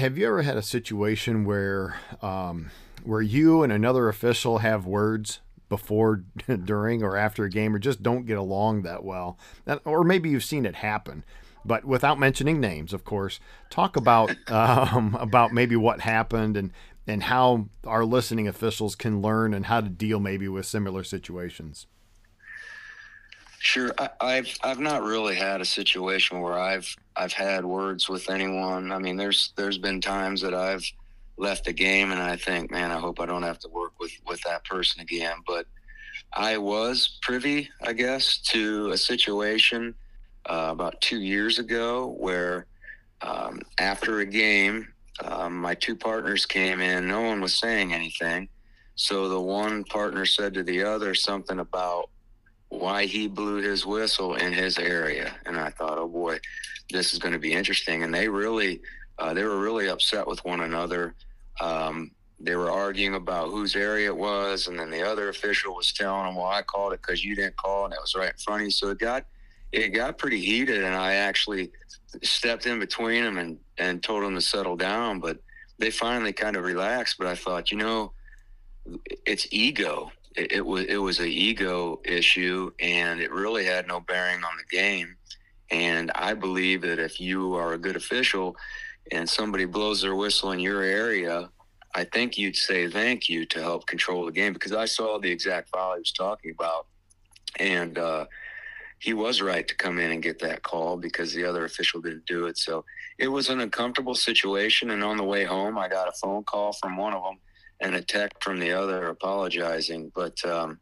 [0.00, 2.70] Have you ever had a situation where um,
[3.04, 6.24] where you and another official have words before,
[6.64, 9.38] during, or after a game, or just don't get along that well?
[9.84, 11.22] Or maybe you've seen it happen,
[11.66, 13.40] but without mentioning names, of course.
[13.68, 16.72] Talk about um, about maybe what happened and
[17.06, 21.86] and how our listening officials can learn and how to deal maybe with similar situations.
[23.62, 23.92] Sure,
[24.22, 28.90] I, have I've not really had a situation where I've I've had words with anyone.
[28.90, 30.82] I mean, there's there's been times that I've
[31.36, 34.12] left a game and I think, man, I hope I don't have to work with
[34.26, 35.36] with that person again.
[35.46, 35.66] But
[36.32, 39.94] I was privy, I guess, to a situation
[40.46, 42.64] uh, about two years ago where
[43.20, 44.88] um, after a game,
[45.22, 47.06] um, my two partners came in.
[47.06, 48.48] No one was saying anything.
[48.94, 52.08] So the one partner said to the other something about
[52.70, 55.34] why he blew his whistle in his area.
[55.44, 56.38] And I thought, oh boy,
[56.90, 58.02] this is going to be interesting.
[58.02, 58.80] And they really,
[59.18, 61.14] uh, they were really upset with one another.
[61.60, 65.92] Um, they were arguing about whose area it was, and then the other official was
[65.92, 68.38] telling them, "Well, I called it because you didn't call, and it was right in
[68.38, 69.26] front of you." So it got
[69.72, 71.70] it got pretty heated, and I actually
[72.22, 75.20] stepped in between them and and told them to settle down.
[75.20, 75.38] But
[75.78, 77.16] they finally kind of relaxed.
[77.18, 78.12] But I thought, you know,
[79.26, 80.10] it's ego.
[80.36, 84.52] It, it was it was an ego issue, and it really had no bearing on
[84.56, 85.16] the game.
[85.70, 88.56] And I believe that if you are a good official
[89.12, 91.48] and somebody blows their whistle in your area,
[91.94, 95.30] I think you'd say thank you to help control the game because I saw the
[95.30, 96.86] exact foul he was talking about.
[97.58, 98.26] And uh,
[98.98, 102.26] he was right to come in and get that call because the other official didn't
[102.26, 102.58] do it.
[102.58, 102.84] So
[103.18, 104.90] it was an uncomfortable situation.
[104.90, 107.38] And on the way home, I got a phone call from one of them
[107.80, 110.12] and a text from the other apologizing.
[110.14, 110.80] But um,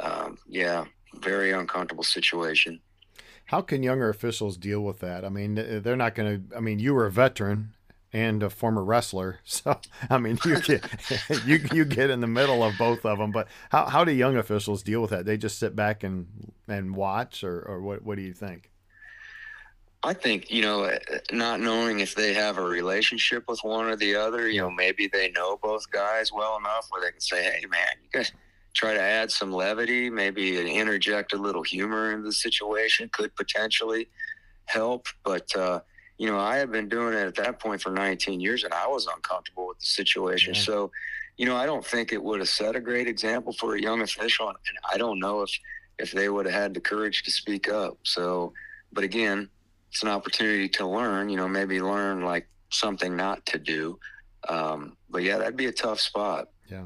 [0.00, 0.84] um, yeah,
[1.16, 2.80] very uncomfortable situation.
[3.46, 5.24] How can younger officials deal with that?
[5.24, 6.56] I mean, they're not going to.
[6.56, 7.74] I mean, you were a veteran
[8.12, 10.84] and a former wrestler, so I mean, you get
[11.46, 13.32] you you get in the middle of both of them.
[13.32, 15.24] But how how do young officials deal with that?
[15.24, 18.70] They just sit back and and watch, or or what what do you think?
[20.02, 20.96] I think you know,
[21.32, 24.48] not knowing if they have a relationship with one or the other.
[24.48, 27.86] You know, maybe they know both guys well enough where they can say, "Hey, man,
[28.02, 28.32] you guys."
[28.74, 34.08] Try to add some levity, maybe interject a little humor into the situation could potentially
[34.66, 35.08] help.
[35.24, 35.80] But uh,
[36.18, 38.86] you know, I had been doing it at that point for 19 years, and I
[38.86, 40.54] was uncomfortable with the situation.
[40.54, 40.60] Yeah.
[40.60, 40.90] So,
[41.36, 44.02] you know, I don't think it would have set a great example for a young
[44.02, 44.58] official, and
[44.92, 45.50] I don't know if
[45.98, 47.98] if they would have had the courage to speak up.
[48.04, 48.52] So,
[48.92, 49.48] but again,
[49.90, 51.28] it's an opportunity to learn.
[51.28, 53.98] You know, maybe learn like something not to do.
[54.48, 56.48] Um, but yeah, that'd be a tough spot.
[56.70, 56.84] Yeah.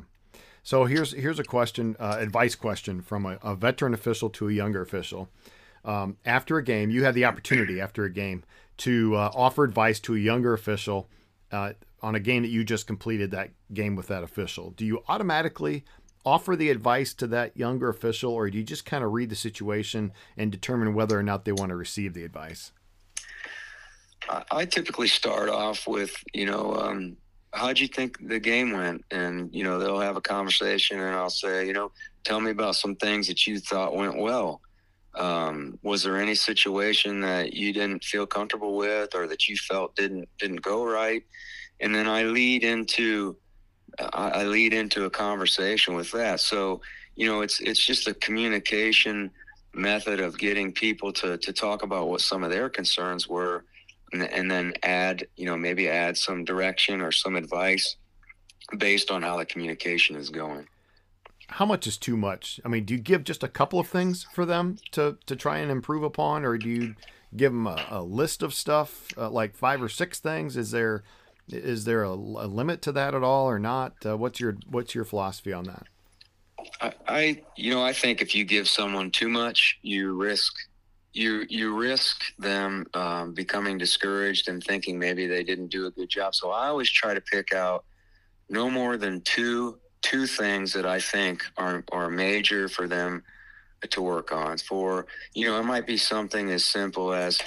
[0.62, 4.52] So here's here's a question, uh, advice question from a, a, veteran official to a
[4.52, 5.28] younger official.
[5.84, 8.44] Um, after a game, you had the opportunity after a game
[8.78, 11.08] to uh, offer advice to a younger official
[11.50, 14.70] uh, on a game that you just completed that game with that official.
[14.70, 15.84] Do you automatically
[16.24, 19.36] offer the advice to that younger official, or do you just kind of read the
[19.36, 22.70] situation and determine whether or not they want to receive the advice?
[24.50, 27.16] I typically start off with, you know, um,
[27.52, 29.04] how'd you think the game went?
[29.10, 31.92] And, you know, they'll have a conversation and I'll say, you know,
[32.24, 34.60] tell me about some things that you thought went well.
[35.14, 39.94] Um, was there any situation that you didn't feel comfortable with or that you felt
[39.96, 41.22] didn't, didn't go right?
[41.80, 43.36] And then I lead into,
[43.98, 46.40] I lead into a conversation with that.
[46.40, 46.80] So,
[47.16, 49.30] you know, it's, it's just a communication
[49.74, 53.64] method of getting people to, to talk about what some of their concerns were
[54.12, 57.96] and, and then add, you know, maybe add some direction or some advice
[58.78, 60.66] based on how the communication is going.
[61.48, 62.60] How much is too much?
[62.64, 65.58] I mean, do you give just a couple of things for them to, to try
[65.58, 66.94] and improve upon, or do you
[67.36, 70.56] give them a, a list of stuff, uh, like five or six things?
[70.56, 71.02] Is there
[71.48, 73.94] is there a, a limit to that at all, or not?
[74.06, 75.86] Uh, what's your what's your philosophy on that?
[76.80, 80.54] I, I, you know, I think if you give someone too much, you risk
[81.12, 86.08] you you risk them um, becoming discouraged and thinking maybe they didn't do a good
[86.08, 86.34] job.
[86.34, 87.84] So I always try to pick out
[88.48, 93.22] no more than two two things that I think are are major for them
[93.88, 94.58] to work on.
[94.58, 97.40] For you know, it might be something as simple as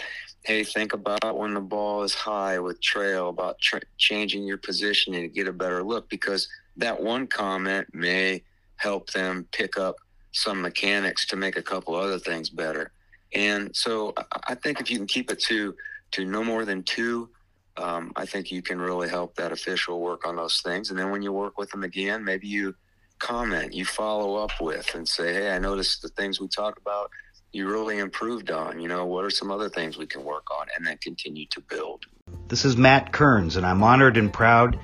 [0.45, 5.13] hey, think about when the ball is high with trail about tra- changing your position
[5.13, 6.47] to get a better look because
[6.77, 8.43] that one comment may
[8.75, 9.95] help them pick up
[10.33, 12.91] some mechanics to make a couple other things better.
[13.35, 14.13] And so
[14.47, 15.75] I think if you can keep it to
[16.11, 17.29] to no more than two,
[17.75, 20.89] um, I think you can really help that official work on those things.
[20.89, 22.73] And then when you work with them again, maybe you
[23.19, 27.11] comment, you follow up with, and say, "Hey, I noticed the things we talked about.
[27.51, 28.79] You really improved on.
[28.79, 31.61] You know, what are some other things we can work on?" And then continue to
[31.61, 32.05] build.
[32.47, 34.79] This is Matt Kearns, and I'm honored and proud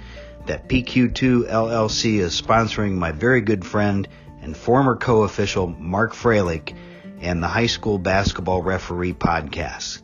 [0.47, 4.07] that PQ2 LLC is sponsoring my very good friend
[4.41, 6.75] and former co-official Mark Froelich
[7.21, 10.01] and the High School Basketball Referee podcast.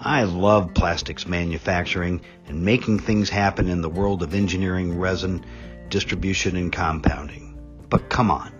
[0.00, 5.44] I love plastics manufacturing and making things happen in the world of engineering, resin,
[5.88, 7.58] distribution, and compounding.
[7.90, 8.52] But come on,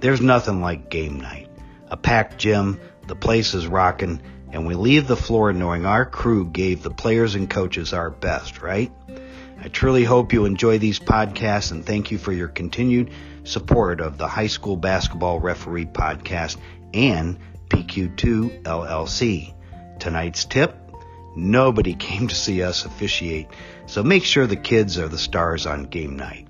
[0.00, 1.50] there's nothing like game night.
[1.88, 6.46] A packed gym, the place is rocking, and we leave the floor knowing our crew
[6.46, 8.92] gave the players and coaches our best, right?
[9.60, 13.10] I truly hope you enjoy these podcasts and thank you for your continued
[13.42, 16.56] support of the High School Basketball Referee Podcast
[16.94, 17.38] and
[17.68, 19.54] PQ2 LLC.
[19.98, 20.76] Tonight's tip
[21.38, 23.48] nobody came to see us officiate,
[23.86, 26.46] so make sure the kids are the stars on game night.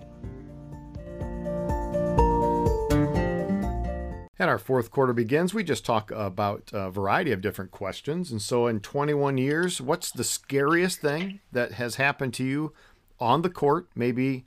[4.41, 5.53] And our fourth quarter begins.
[5.53, 8.31] We just talk about a variety of different questions.
[8.31, 12.73] And so, in 21 years, what's the scariest thing that has happened to you
[13.19, 14.47] on the court, maybe,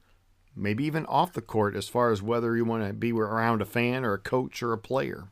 [0.55, 3.65] maybe even off the court, as far as whether you want to be around a
[3.65, 5.27] fan or a coach or a player?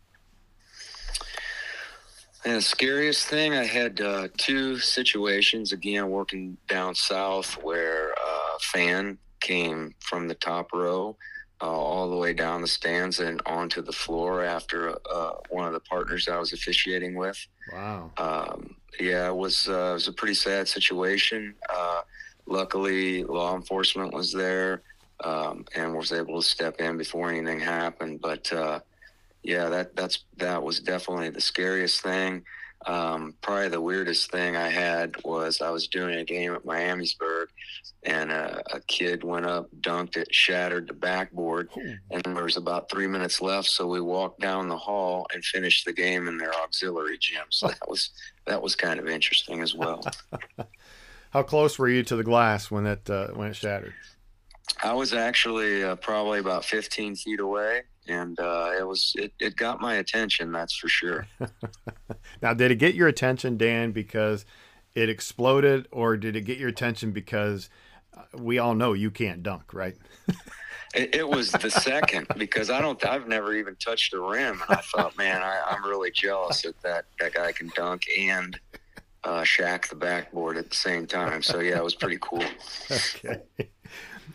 [2.45, 8.59] And the scariest thing, I had uh, two situations again working down south where a
[8.61, 11.17] fan came from the top row
[11.61, 15.73] uh, all the way down the stands and onto the floor after uh, one of
[15.73, 17.37] the partners I was officiating with.
[17.73, 18.11] Wow.
[18.17, 21.55] Um, yeah, it was uh, it was a pretty sad situation.
[21.69, 22.01] Uh,
[22.45, 24.81] luckily, law enforcement was there
[25.23, 28.21] um, and was able to step in before anything happened.
[28.21, 28.79] But uh,
[29.43, 32.43] yeah, that that's that was definitely the scariest thing.
[32.85, 37.47] Um, probably the weirdest thing I had was I was doing a game at Miamisburg,
[38.03, 41.69] and a, a kid went up, dunked it, shattered the backboard,
[42.09, 43.67] and there was about three minutes left.
[43.67, 47.43] So we walked down the hall and finished the game in their auxiliary gym.
[47.49, 48.11] So that was
[48.47, 50.01] that was kind of interesting as well.
[51.31, 53.93] How close were you to the glass when it uh, when it shattered?
[54.83, 59.55] I was actually uh, probably about 15 feet away, and uh, it was it, it
[59.55, 60.51] got my attention.
[60.51, 61.27] That's for sure.
[62.41, 64.45] now, did it get your attention, Dan, because
[64.95, 67.69] it exploded, or did it get your attention because
[68.17, 69.95] uh, we all know you can't dunk, right?
[70.95, 73.03] it, it, was the second because I don't.
[73.05, 76.81] I've never even touched the rim, and I thought, man, I, I'm really jealous that
[76.81, 78.59] that that guy can dunk and
[79.23, 81.43] uh, shack the backboard at the same time.
[81.43, 82.43] So yeah, it was pretty cool.
[82.91, 83.41] okay.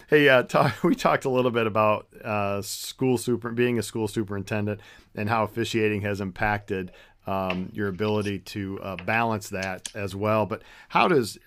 [0.09, 4.09] Hey, uh, talk, we talked a little bit about uh, school super being a school
[4.09, 4.81] superintendent
[5.15, 6.93] and how officiating has impacted
[7.27, 10.47] um, your ability to uh, balance that as well.
[10.47, 11.39] But how does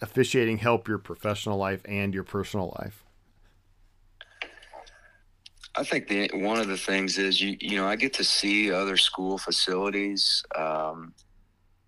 [0.00, 3.04] officiating help your professional life and your personal life?
[5.74, 8.72] I think the one of the things is you you know I get to see
[8.72, 10.42] other school facilities.
[10.54, 11.12] Um,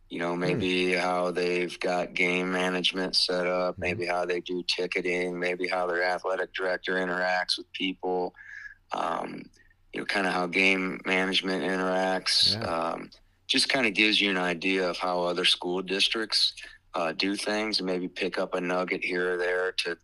[0.08, 0.40] you know, hmm.
[0.40, 1.00] maybe mm.
[1.00, 3.80] how they've got game management set up, hmm.
[3.80, 8.34] maybe how they do ticketing, maybe how their athletic director interacts with people,
[8.92, 9.42] um,
[9.92, 12.54] you know, kind of how game management interacts.
[12.54, 12.64] Yeah.
[12.64, 13.10] Um,
[13.46, 16.52] just kind of gives you an idea of how other school districts
[16.94, 19.96] uh, do things and maybe pick up a nugget here or there to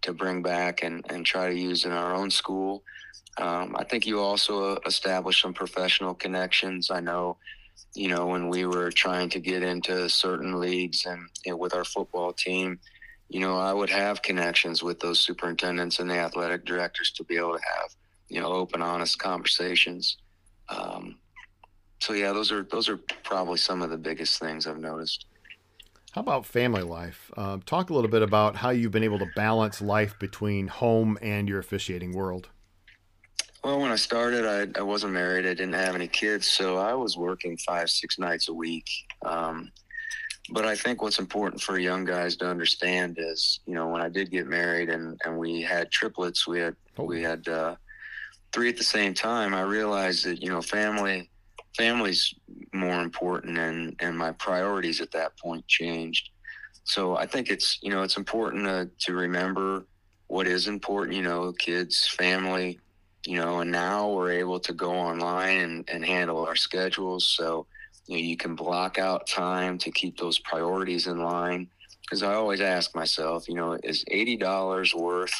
[0.00, 2.84] to bring back and, and try to use in our own school.
[3.36, 6.90] Um, I think you also establish some professional connections.
[6.90, 7.36] I know
[7.94, 12.32] you know, when we were trying to get into certain leagues and with our football
[12.32, 12.78] team,
[13.28, 17.36] you know, I would have connections with those superintendents and the athletic directors to be
[17.36, 17.94] able to have,
[18.28, 20.16] you know, open, honest conversations.
[20.68, 21.18] Um,
[22.00, 25.26] so yeah, those are those are probably some of the biggest things I've noticed.
[26.12, 27.30] How about family life?
[27.36, 31.18] Uh, talk a little bit about how you've been able to balance life between home
[31.20, 32.48] and your officiating world.
[33.68, 35.44] Well, when I started, I, I wasn't married.
[35.44, 38.88] I didn't have any kids, so I was working five, six nights a week.
[39.26, 39.70] Um,
[40.54, 44.08] but I think what's important for young guys to understand is, you know, when I
[44.08, 47.04] did get married and, and we had triplets, we had oh.
[47.04, 47.76] we had uh,
[48.54, 49.52] three at the same time.
[49.52, 51.28] I realized that you know, family
[51.76, 52.32] family's
[52.72, 56.30] more important, and and my priorities at that point changed.
[56.84, 59.84] So I think it's you know it's important to to remember
[60.28, 61.14] what is important.
[61.14, 62.80] You know, kids, family
[63.28, 67.26] you know, and now we're able to go online and, and handle our schedules.
[67.26, 67.66] So,
[68.06, 71.68] you know, you can block out time to keep those priorities in line.
[72.00, 75.34] Because I always ask myself, you know, is $80 worth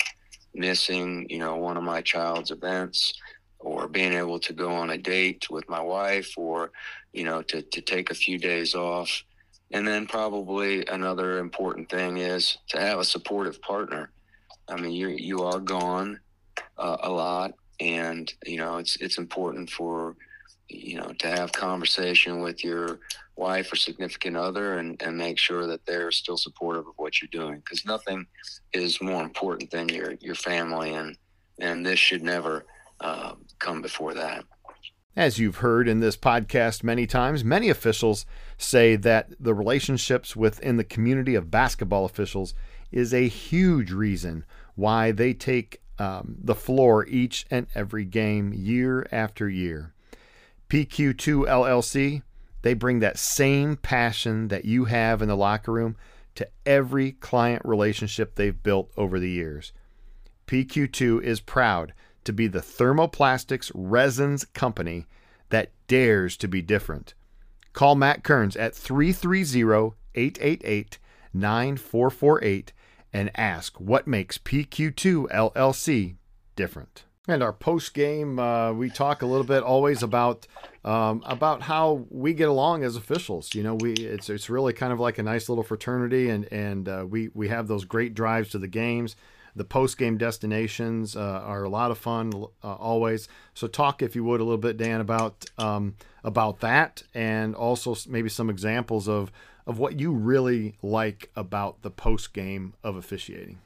[0.54, 3.14] missing, you know, one of my child's events
[3.58, 6.72] or being able to go on a date with my wife or,
[7.14, 9.24] you know, to, to take a few days off?
[9.70, 14.10] And then probably another important thing is to have a supportive partner.
[14.68, 16.20] I mean, you you are gone
[16.76, 20.16] uh, a lot, and you know it's it's important for
[20.68, 23.00] you know to have conversation with your
[23.36, 27.28] wife or significant other and, and make sure that they're still supportive of what you're
[27.30, 28.26] doing because nothing
[28.72, 31.16] is more important than your your family and
[31.60, 32.66] and this should never
[33.00, 34.44] uh, come before that.
[35.16, 38.26] As you've heard in this podcast many times many officials
[38.56, 42.54] say that the relationships within the community of basketball officials
[42.90, 49.06] is a huge reason why they take um, the floor each and every game, year
[49.10, 49.92] after year.
[50.68, 52.22] PQ2 LLC,
[52.62, 55.96] they bring that same passion that you have in the locker room
[56.34, 59.72] to every client relationship they've built over the years.
[60.46, 61.92] PQ2 is proud
[62.24, 65.06] to be the thermoplastics resins company
[65.48, 67.14] that dares to be different.
[67.72, 70.98] Call Matt Kearns at 330 888
[71.32, 72.72] 9448
[73.12, 76.16] and ask what makes PQ2 LLC
[76.56, 77.04] different.
[77.28, 80.46] And our post game, uh, we talk a little bit always about
[80.82, 83.54] um, about how we get along as officials.
[83.54, 86.88] You know, we it's it's really kind of like a nice little fraternity, and and
[86.88, 89.14] uh, we we have those great drives to the games.
[89.54, 92.32] The post game destinations uh, are a lot of fun
[92.64, 93.28] uh, always.
[93.52, 97.94] So talk, if you would, a little bit, Dan, about um, about that, and also
[98.08, 99.30] maybe some examples of
[99.68, 103.58] of what you really like about the post game of officiating.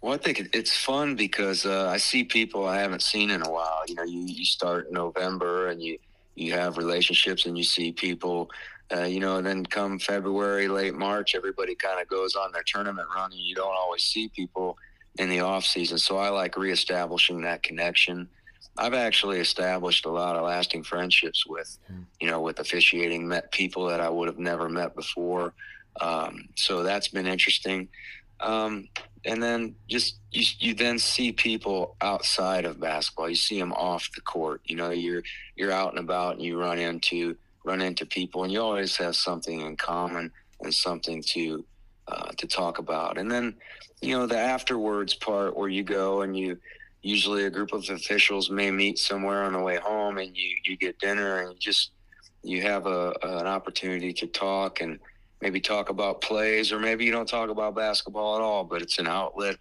[0.00, 3.50] Well, I think it's fun because uh, I see people I haven't seen in a
[3.50, 3.82] while.
[3.86, 5.98] You know, you, you start in November and you,
[6.36, 8.50] you have relationships and you see people,
[8.96, 12.64] uh, you know, and then come February, late March, everybody kind of goes on their
[12.64, 14.78] tournament run and you don't always see people
[15.18, 15.98] in the off season.
[15.98, 18.26] So I like reestablishing that connection.
[18.78, 21.76] I've actually established a lot of lasting friendships with,
[22.20, 25.52] you know, with officiating, met people that I would have never met before.
[26.00, 27.88] Um, so that's been interesting.
[28.40, 28.88] Um,
[29.26, 33.28] and then just you, you then see people outside of basketball.
[33.28, 34.62] You see them off the court.
[34.64, 35.22] You know, you're
[35.56, 39.16] you're out and about, and you run into run into people, and you always have
[39.16, 41.64] something in common and something to
[42.08, 43.18] uh, to talk about.
[43.18, 43.54] And then,
[44.00, 46.58] you know, the afterwards part where you go and you
[47.02, 50.76] usually a group of officials may meet somewhere on the way home, and you you
[50.76, 51.90] get dinner, and you just
[52.42, 54.98] you have a, an opportunity to talk and
[55.40, 58.98] maybe talk about plays, or maybe you don't talk about basketball at all, but it's
[58.98, 59.56] an outlet,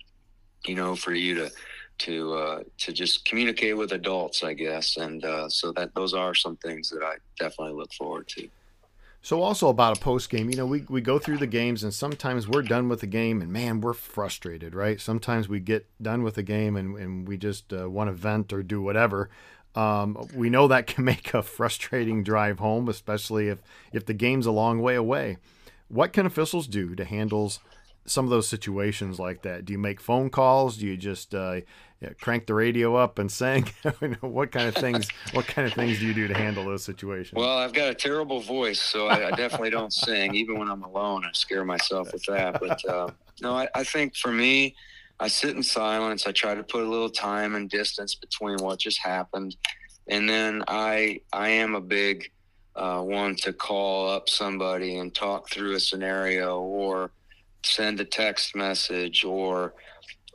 [0.66, 1.52] you know, for you to
[2.00, 4.98] to uh, to just communicate with adults, I guess.
[4.98, 8.48] And uh, so that those are some things that I definitely look forward to.
[9.22, 11.94] So also about a post game, you know, we, we go through the games and
[11.94, 15.00] sometimes we're done with the game and man, we're frustrated, right?
[15.00, 18.54] Sometimes we get done with the game and, and we just uh, want to vent
[18.54, 19.30] or do whatever.
[19.76, 23.60] Um, we know that can make a frustrating drive home, especially if,
[23.92, 25.38] if the game's a long way away.
[25.90, 27.52] What can officials do to handle
[28.06, 29.66] some of those situations like that?
[29.66, 30.78] Do you make phone calls?
[30.78, 31.62] Do you just uh,
[32.20, 33.70] crank the radio up and sing?
[34.22, 35.10] what kind of things?
[35.34, 37.34] What kind of things do you do to handle those situations?
[37.34, 40.34] Well, I've got a terrible voice, so I, I definitely don't sing.
[40.36, 42.60] Even when I'm alone, I scare myself with that.
[42.60, 43.10] But uh,
[43.42, 44.76] no, I, I think for me,
[45.20, 46.26] I sit in silence.
[46.26, 49.56] I try to put a little time and distance between what just happened,
[50.08, 52.32] and then I I am a big
[52.76, 57.12] uh, one to call up somebody and talk through a scenario or
[57.64, 59.74] send a text message or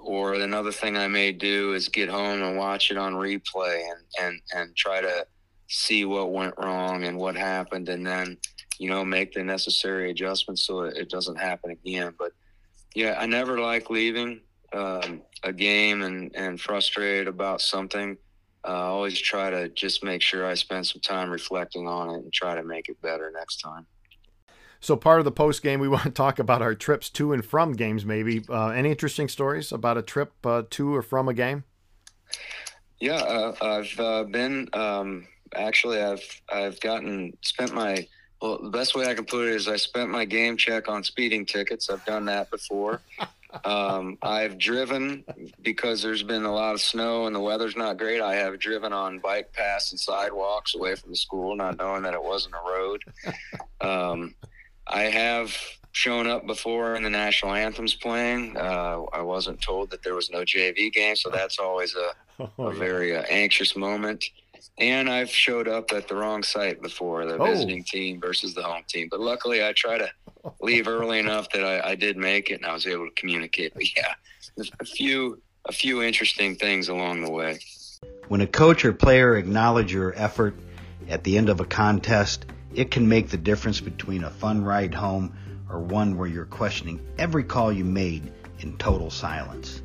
[0.04, 4.00] or another thing I may do is get home and watch it on replay and
[4.20, 5.26] and and try to
[5.68, 8.36] see what went wrong and what happened and then
[8.78, 12.32] you know make the necessary adjustments so it doesn't happen again but
[12.94, 14.40] yeah I never like leaving
[14.72, 18.16] um, a game and and frustrated about something
[18.66, 22.14] uh, I always try to just make sure I spend some time reflecting on it
[22.14, 23.86] and try to make it better next time.
[24.84, 27.42] So, part of the post game, we want to talk about our trips to and
[27.42, 28.04] from games.
[28.04, 31.64] Maybe uh, any interesting stories about a trip uh, to or from a game?
[33.00, 35.26] Yeah, uh, I've uh, been um,
[35.56, 36.02] actually.
[36.02, 38.06] I've I've gotten spent my
[38.42, 38.62] well.
[38.62, 41.46] The best way I can put it is I spent my game check on speeding
[41.46, 41.88] tickets.
[41.88, 43.00] I've done that before.
[43.64, 45.24] Um, I've driven
[45.62, 48.20] because there's been a lot of snow and the weather's not great.
[48.20, 52.14] I have driven on bike paths and sidewalks away from the school, not knowing that
[52.14, 53.04] it wasn't a road.
[53.80, 54.34] Um,
[54.86, 55.56] I have
[55.92, 58.56] shown up before in the national anthems playing.
[58.56, 62.66] Uh, I wasn't told that there was no JV game, so that's always a, oh,
[62.66, 64.24] a very uh, anxious moment.
[64.76, 67.44] And I've showed up at the wrong site before, the oh.
[67.44, 69.08] visiting team versus the home team.
[69.08, 70.10] But luckily, I try to
[70.60, 73.72] leave early enough that I, I, did make it and I was able to communicate.
[73.72, 74.14] But yeah,
[74.80, 77.58] a few a few interesting things along the way.
[78.28, 80.56] When a coach or player acknowledge your effort
[81.08, 84.94] at the end of a contest, it can make the difference between a fun ride
[84.94, 85.36] home
[85.70, 89.80] or one where you're questioning every call you made in total silence.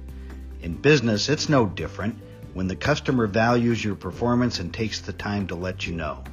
[0.62, 2.18] In business, it's no different
[2.54, 6.24] when the customer values your performance and takes the time to let you know.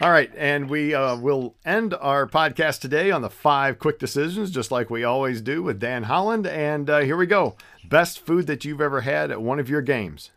[0.01, 4.53] All right, and we uh, will end our podcast today on the five quick decisions,
[4.53, 6.47] just like we always do with Dan Holland.
[6.47, 7.57] And uh, here we go.
[7.85, 10.31] Best food that you've ever had at one of your games?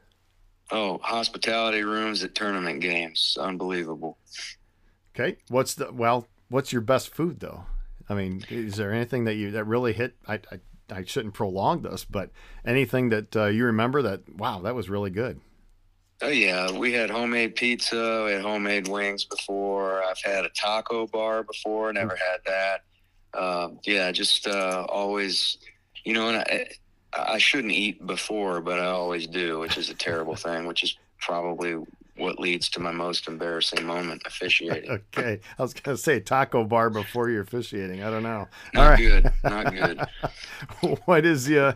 [0.71, 3.37] Oh, hospitality rooms at tournament games.
[3.39, 4.17] Unbelievable.
[5.13, 5.37] Okay.
[5.47, 7.65] What's the, well, what's your best food though?
[8.11, 10.15] I mean, is there anything that you, that really hit?
[10.27, 10.59] I, I,
[10.89, 12.29] I shouldn't prolong this, but
[12.65, 15.39] anything that uh, you remember that, wow, that was really good?
[16.21, 20.03] Oh yeah, we had homemade pizza, we had homemade wings before.
[20.03, 22.81] I've had a taco bar before, never had that.
[23.33, 25.57] Uh, yeah, just uh, always,
[26.03, 26.67] you know, and I,
[27.13, 30.67] I shouldn't eat before, but I always do, which is a terrible thing.
[30.67, 31.81] Which is probably
[32.17, 34.89] what leads to my most embarrassing moment officiating.
[35.15, 38.03] okay, I was gonna say taco bar before you're officiating.
[38.03, 38.47] I don't know.
[38.73, 38.97] Not All right.
[38.97, 39.33] good.
[39.43, 40.01] Not good.
[41.05, 41.73] what is you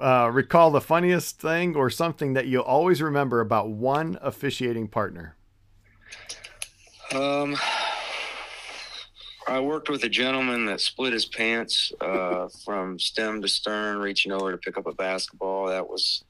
[0.00, 5.36] uh, recall the funniest thing or something that you always remember about one officiating partner?
[7.14, 7.56] Um.
[9.48, 14.30] I worked with a gentleman that split his pants uh, from stem to stern, reaching
[14.30, 15.68] over to pick up a basketball.
[15.68, 16.22] That was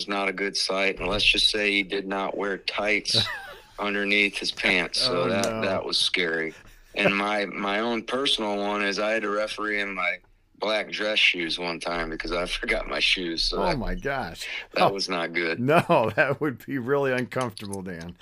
[0.00, 0.98] was not a good sight.
[0.98, 3.26] And let's just say he did not wear tights
[3.78, 5.60] underneath his pants, so oh, that no.
[5.60, 6.54] that was scary.
[6.94, 10.16] And my my own personal one is I had to referee in my
[10.58, 13.44] black dress shoes one time because I forgot my shoes.
[13.44, 15.60] So oh that, my gosh, that oh, was not good.
[15.60, 18.16] No, that would be really uncomfortable, Dan.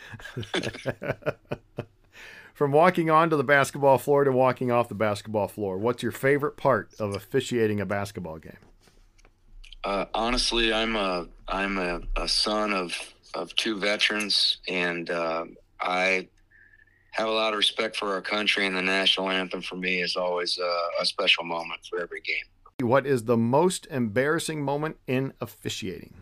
[2.54, 6.56] From walking onto the basketball floor to walking off the basketball floor, what's your favorite
[6.56, 8.58] part of officiating a basketball game?
[9.89, 12.95] Uh, honestly, I'm a I'm a, a, son of
[13.32, 15.47] of two veterans, and uh,
[15.80, 16.28] I
[17.12, 18.66] have a lot of respect for our country.
[18.66, 22.86] And the national anthem for me is always a, a special moment for every game.
[22.86, 26.12] What is the most embarrassing moment in officiating?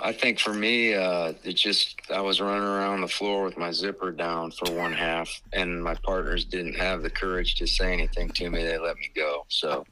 [0.00, 3.70] I think for me, uh, it just I was running around the floor with my
[3.70, 8.30] zipper down for one half, and my partners didn't have the courage to say anything
[8.30, 8.64] to me.
[8.64, 9.44] They let me go.
[9.48, 9.84] So,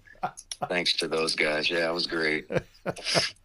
[0.68, 1.70] thanks to those guys.
[1.70, 2.48] Yeah, it was great.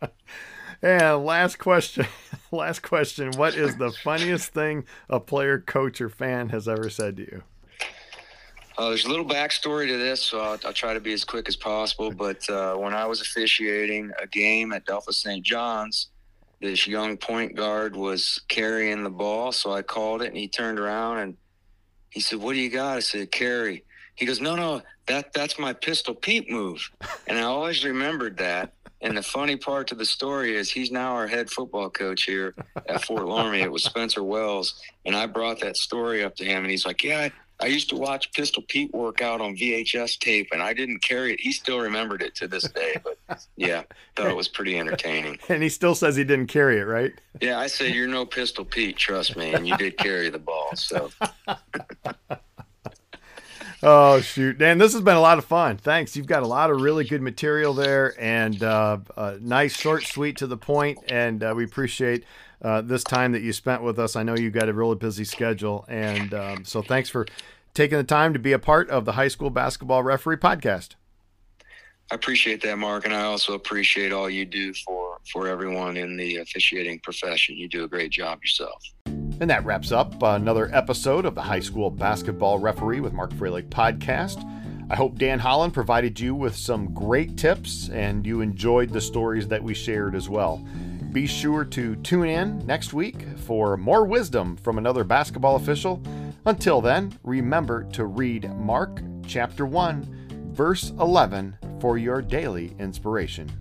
[0.82, 2.06] and last question.
[2.52, 3.32] Last question.
[3.36, 7.44] What is the funniest thing a player, coach, or fan has ever said to you?
[8.78, 11.48] Uh, there's a little backstory to this, so I'll, I'll, try to be as quick
[11.48, 12.12] as possible.
[12.12, 15.44] But uh, when I was officiating a game at Delphos St.
[15.44, 16.10] John's,
[16.64, 19.52] this young point guard was carrying the ball.
[19.52, 21.38] So I called it and he turned around and
[22.10, 22.98] he said, What do you got?
[22.98, 23.84] I said, Carry.
[24.16, 26.90] He goes, No, no, that that's my pistol Pete move.
[27.28, 28.74] And I always remembered that.
[29.02, 32.56] And the funny part to the story is he's now our head football coach here
[32.88, 33.62] at Fort Loramie.
[33.62, 34.82] It was Spencer Wells.
[35.06, 37.30] And I brought that story up to him and he's like, Yeah,
[37.64, 41.34] I used to watch Pistol Pete work out on VHS tape, and I didn't carry
[41.34, 41.40] it.
[41.40, 42.96] He still remembered it to this day.
[43.02, 43.84] But yeah,
[44.16, 45.40] thought it was pretty entertaining.
[45.48, 47.14] And he still says he didn't carry it, right?
[47.40, 50.72] Yeah, I say you're no Pistol Pete, trust me, and you did carry the ball.
[50.76, 51.10] So.
[53.84, 54.78] oh shoot, Dan!
[54.78, 55.78] This has been a lot of fun.
[55.78, 56.16] Thanks.
[56.16, 60.38] You've got a lot of really good material there, and uh, uh, nice, short, sweet,
[60.38, 62.24] to the point, and uh, we appreciate
[62.62, 64.16] uh, this time that you spent with us.
[64.16, 67.26] I know you've got a really busy schedule, and um, so thanks for
[67.74, 70.96] taking the time to be a part of the High School Basketball Referee Podcast.
[72.12, 76.18] I appreciate that, Mark, and I also appreciate all you do for for everyone in
[76.18, 77.58] the officiating profession.
[77.58, 78.84] You do a great job yourself.
[79.44, 83.68] And that wraps up another episode of the High School Basketball Referee with Mark Froelich
[83.68, 84.50] podcast.
[84.90, 89.50] I hope Dan Holland provided you with some great tips and you enjoyed the stories
[89.50, 90.66] that we shared as well.
[91.12, 96.02] Be sure to tune in next week for more wisdom from another basketball official.
[96.46, 103.52] Until then, remember to read Mark chapter 1, verse 11 for your daily inspiration.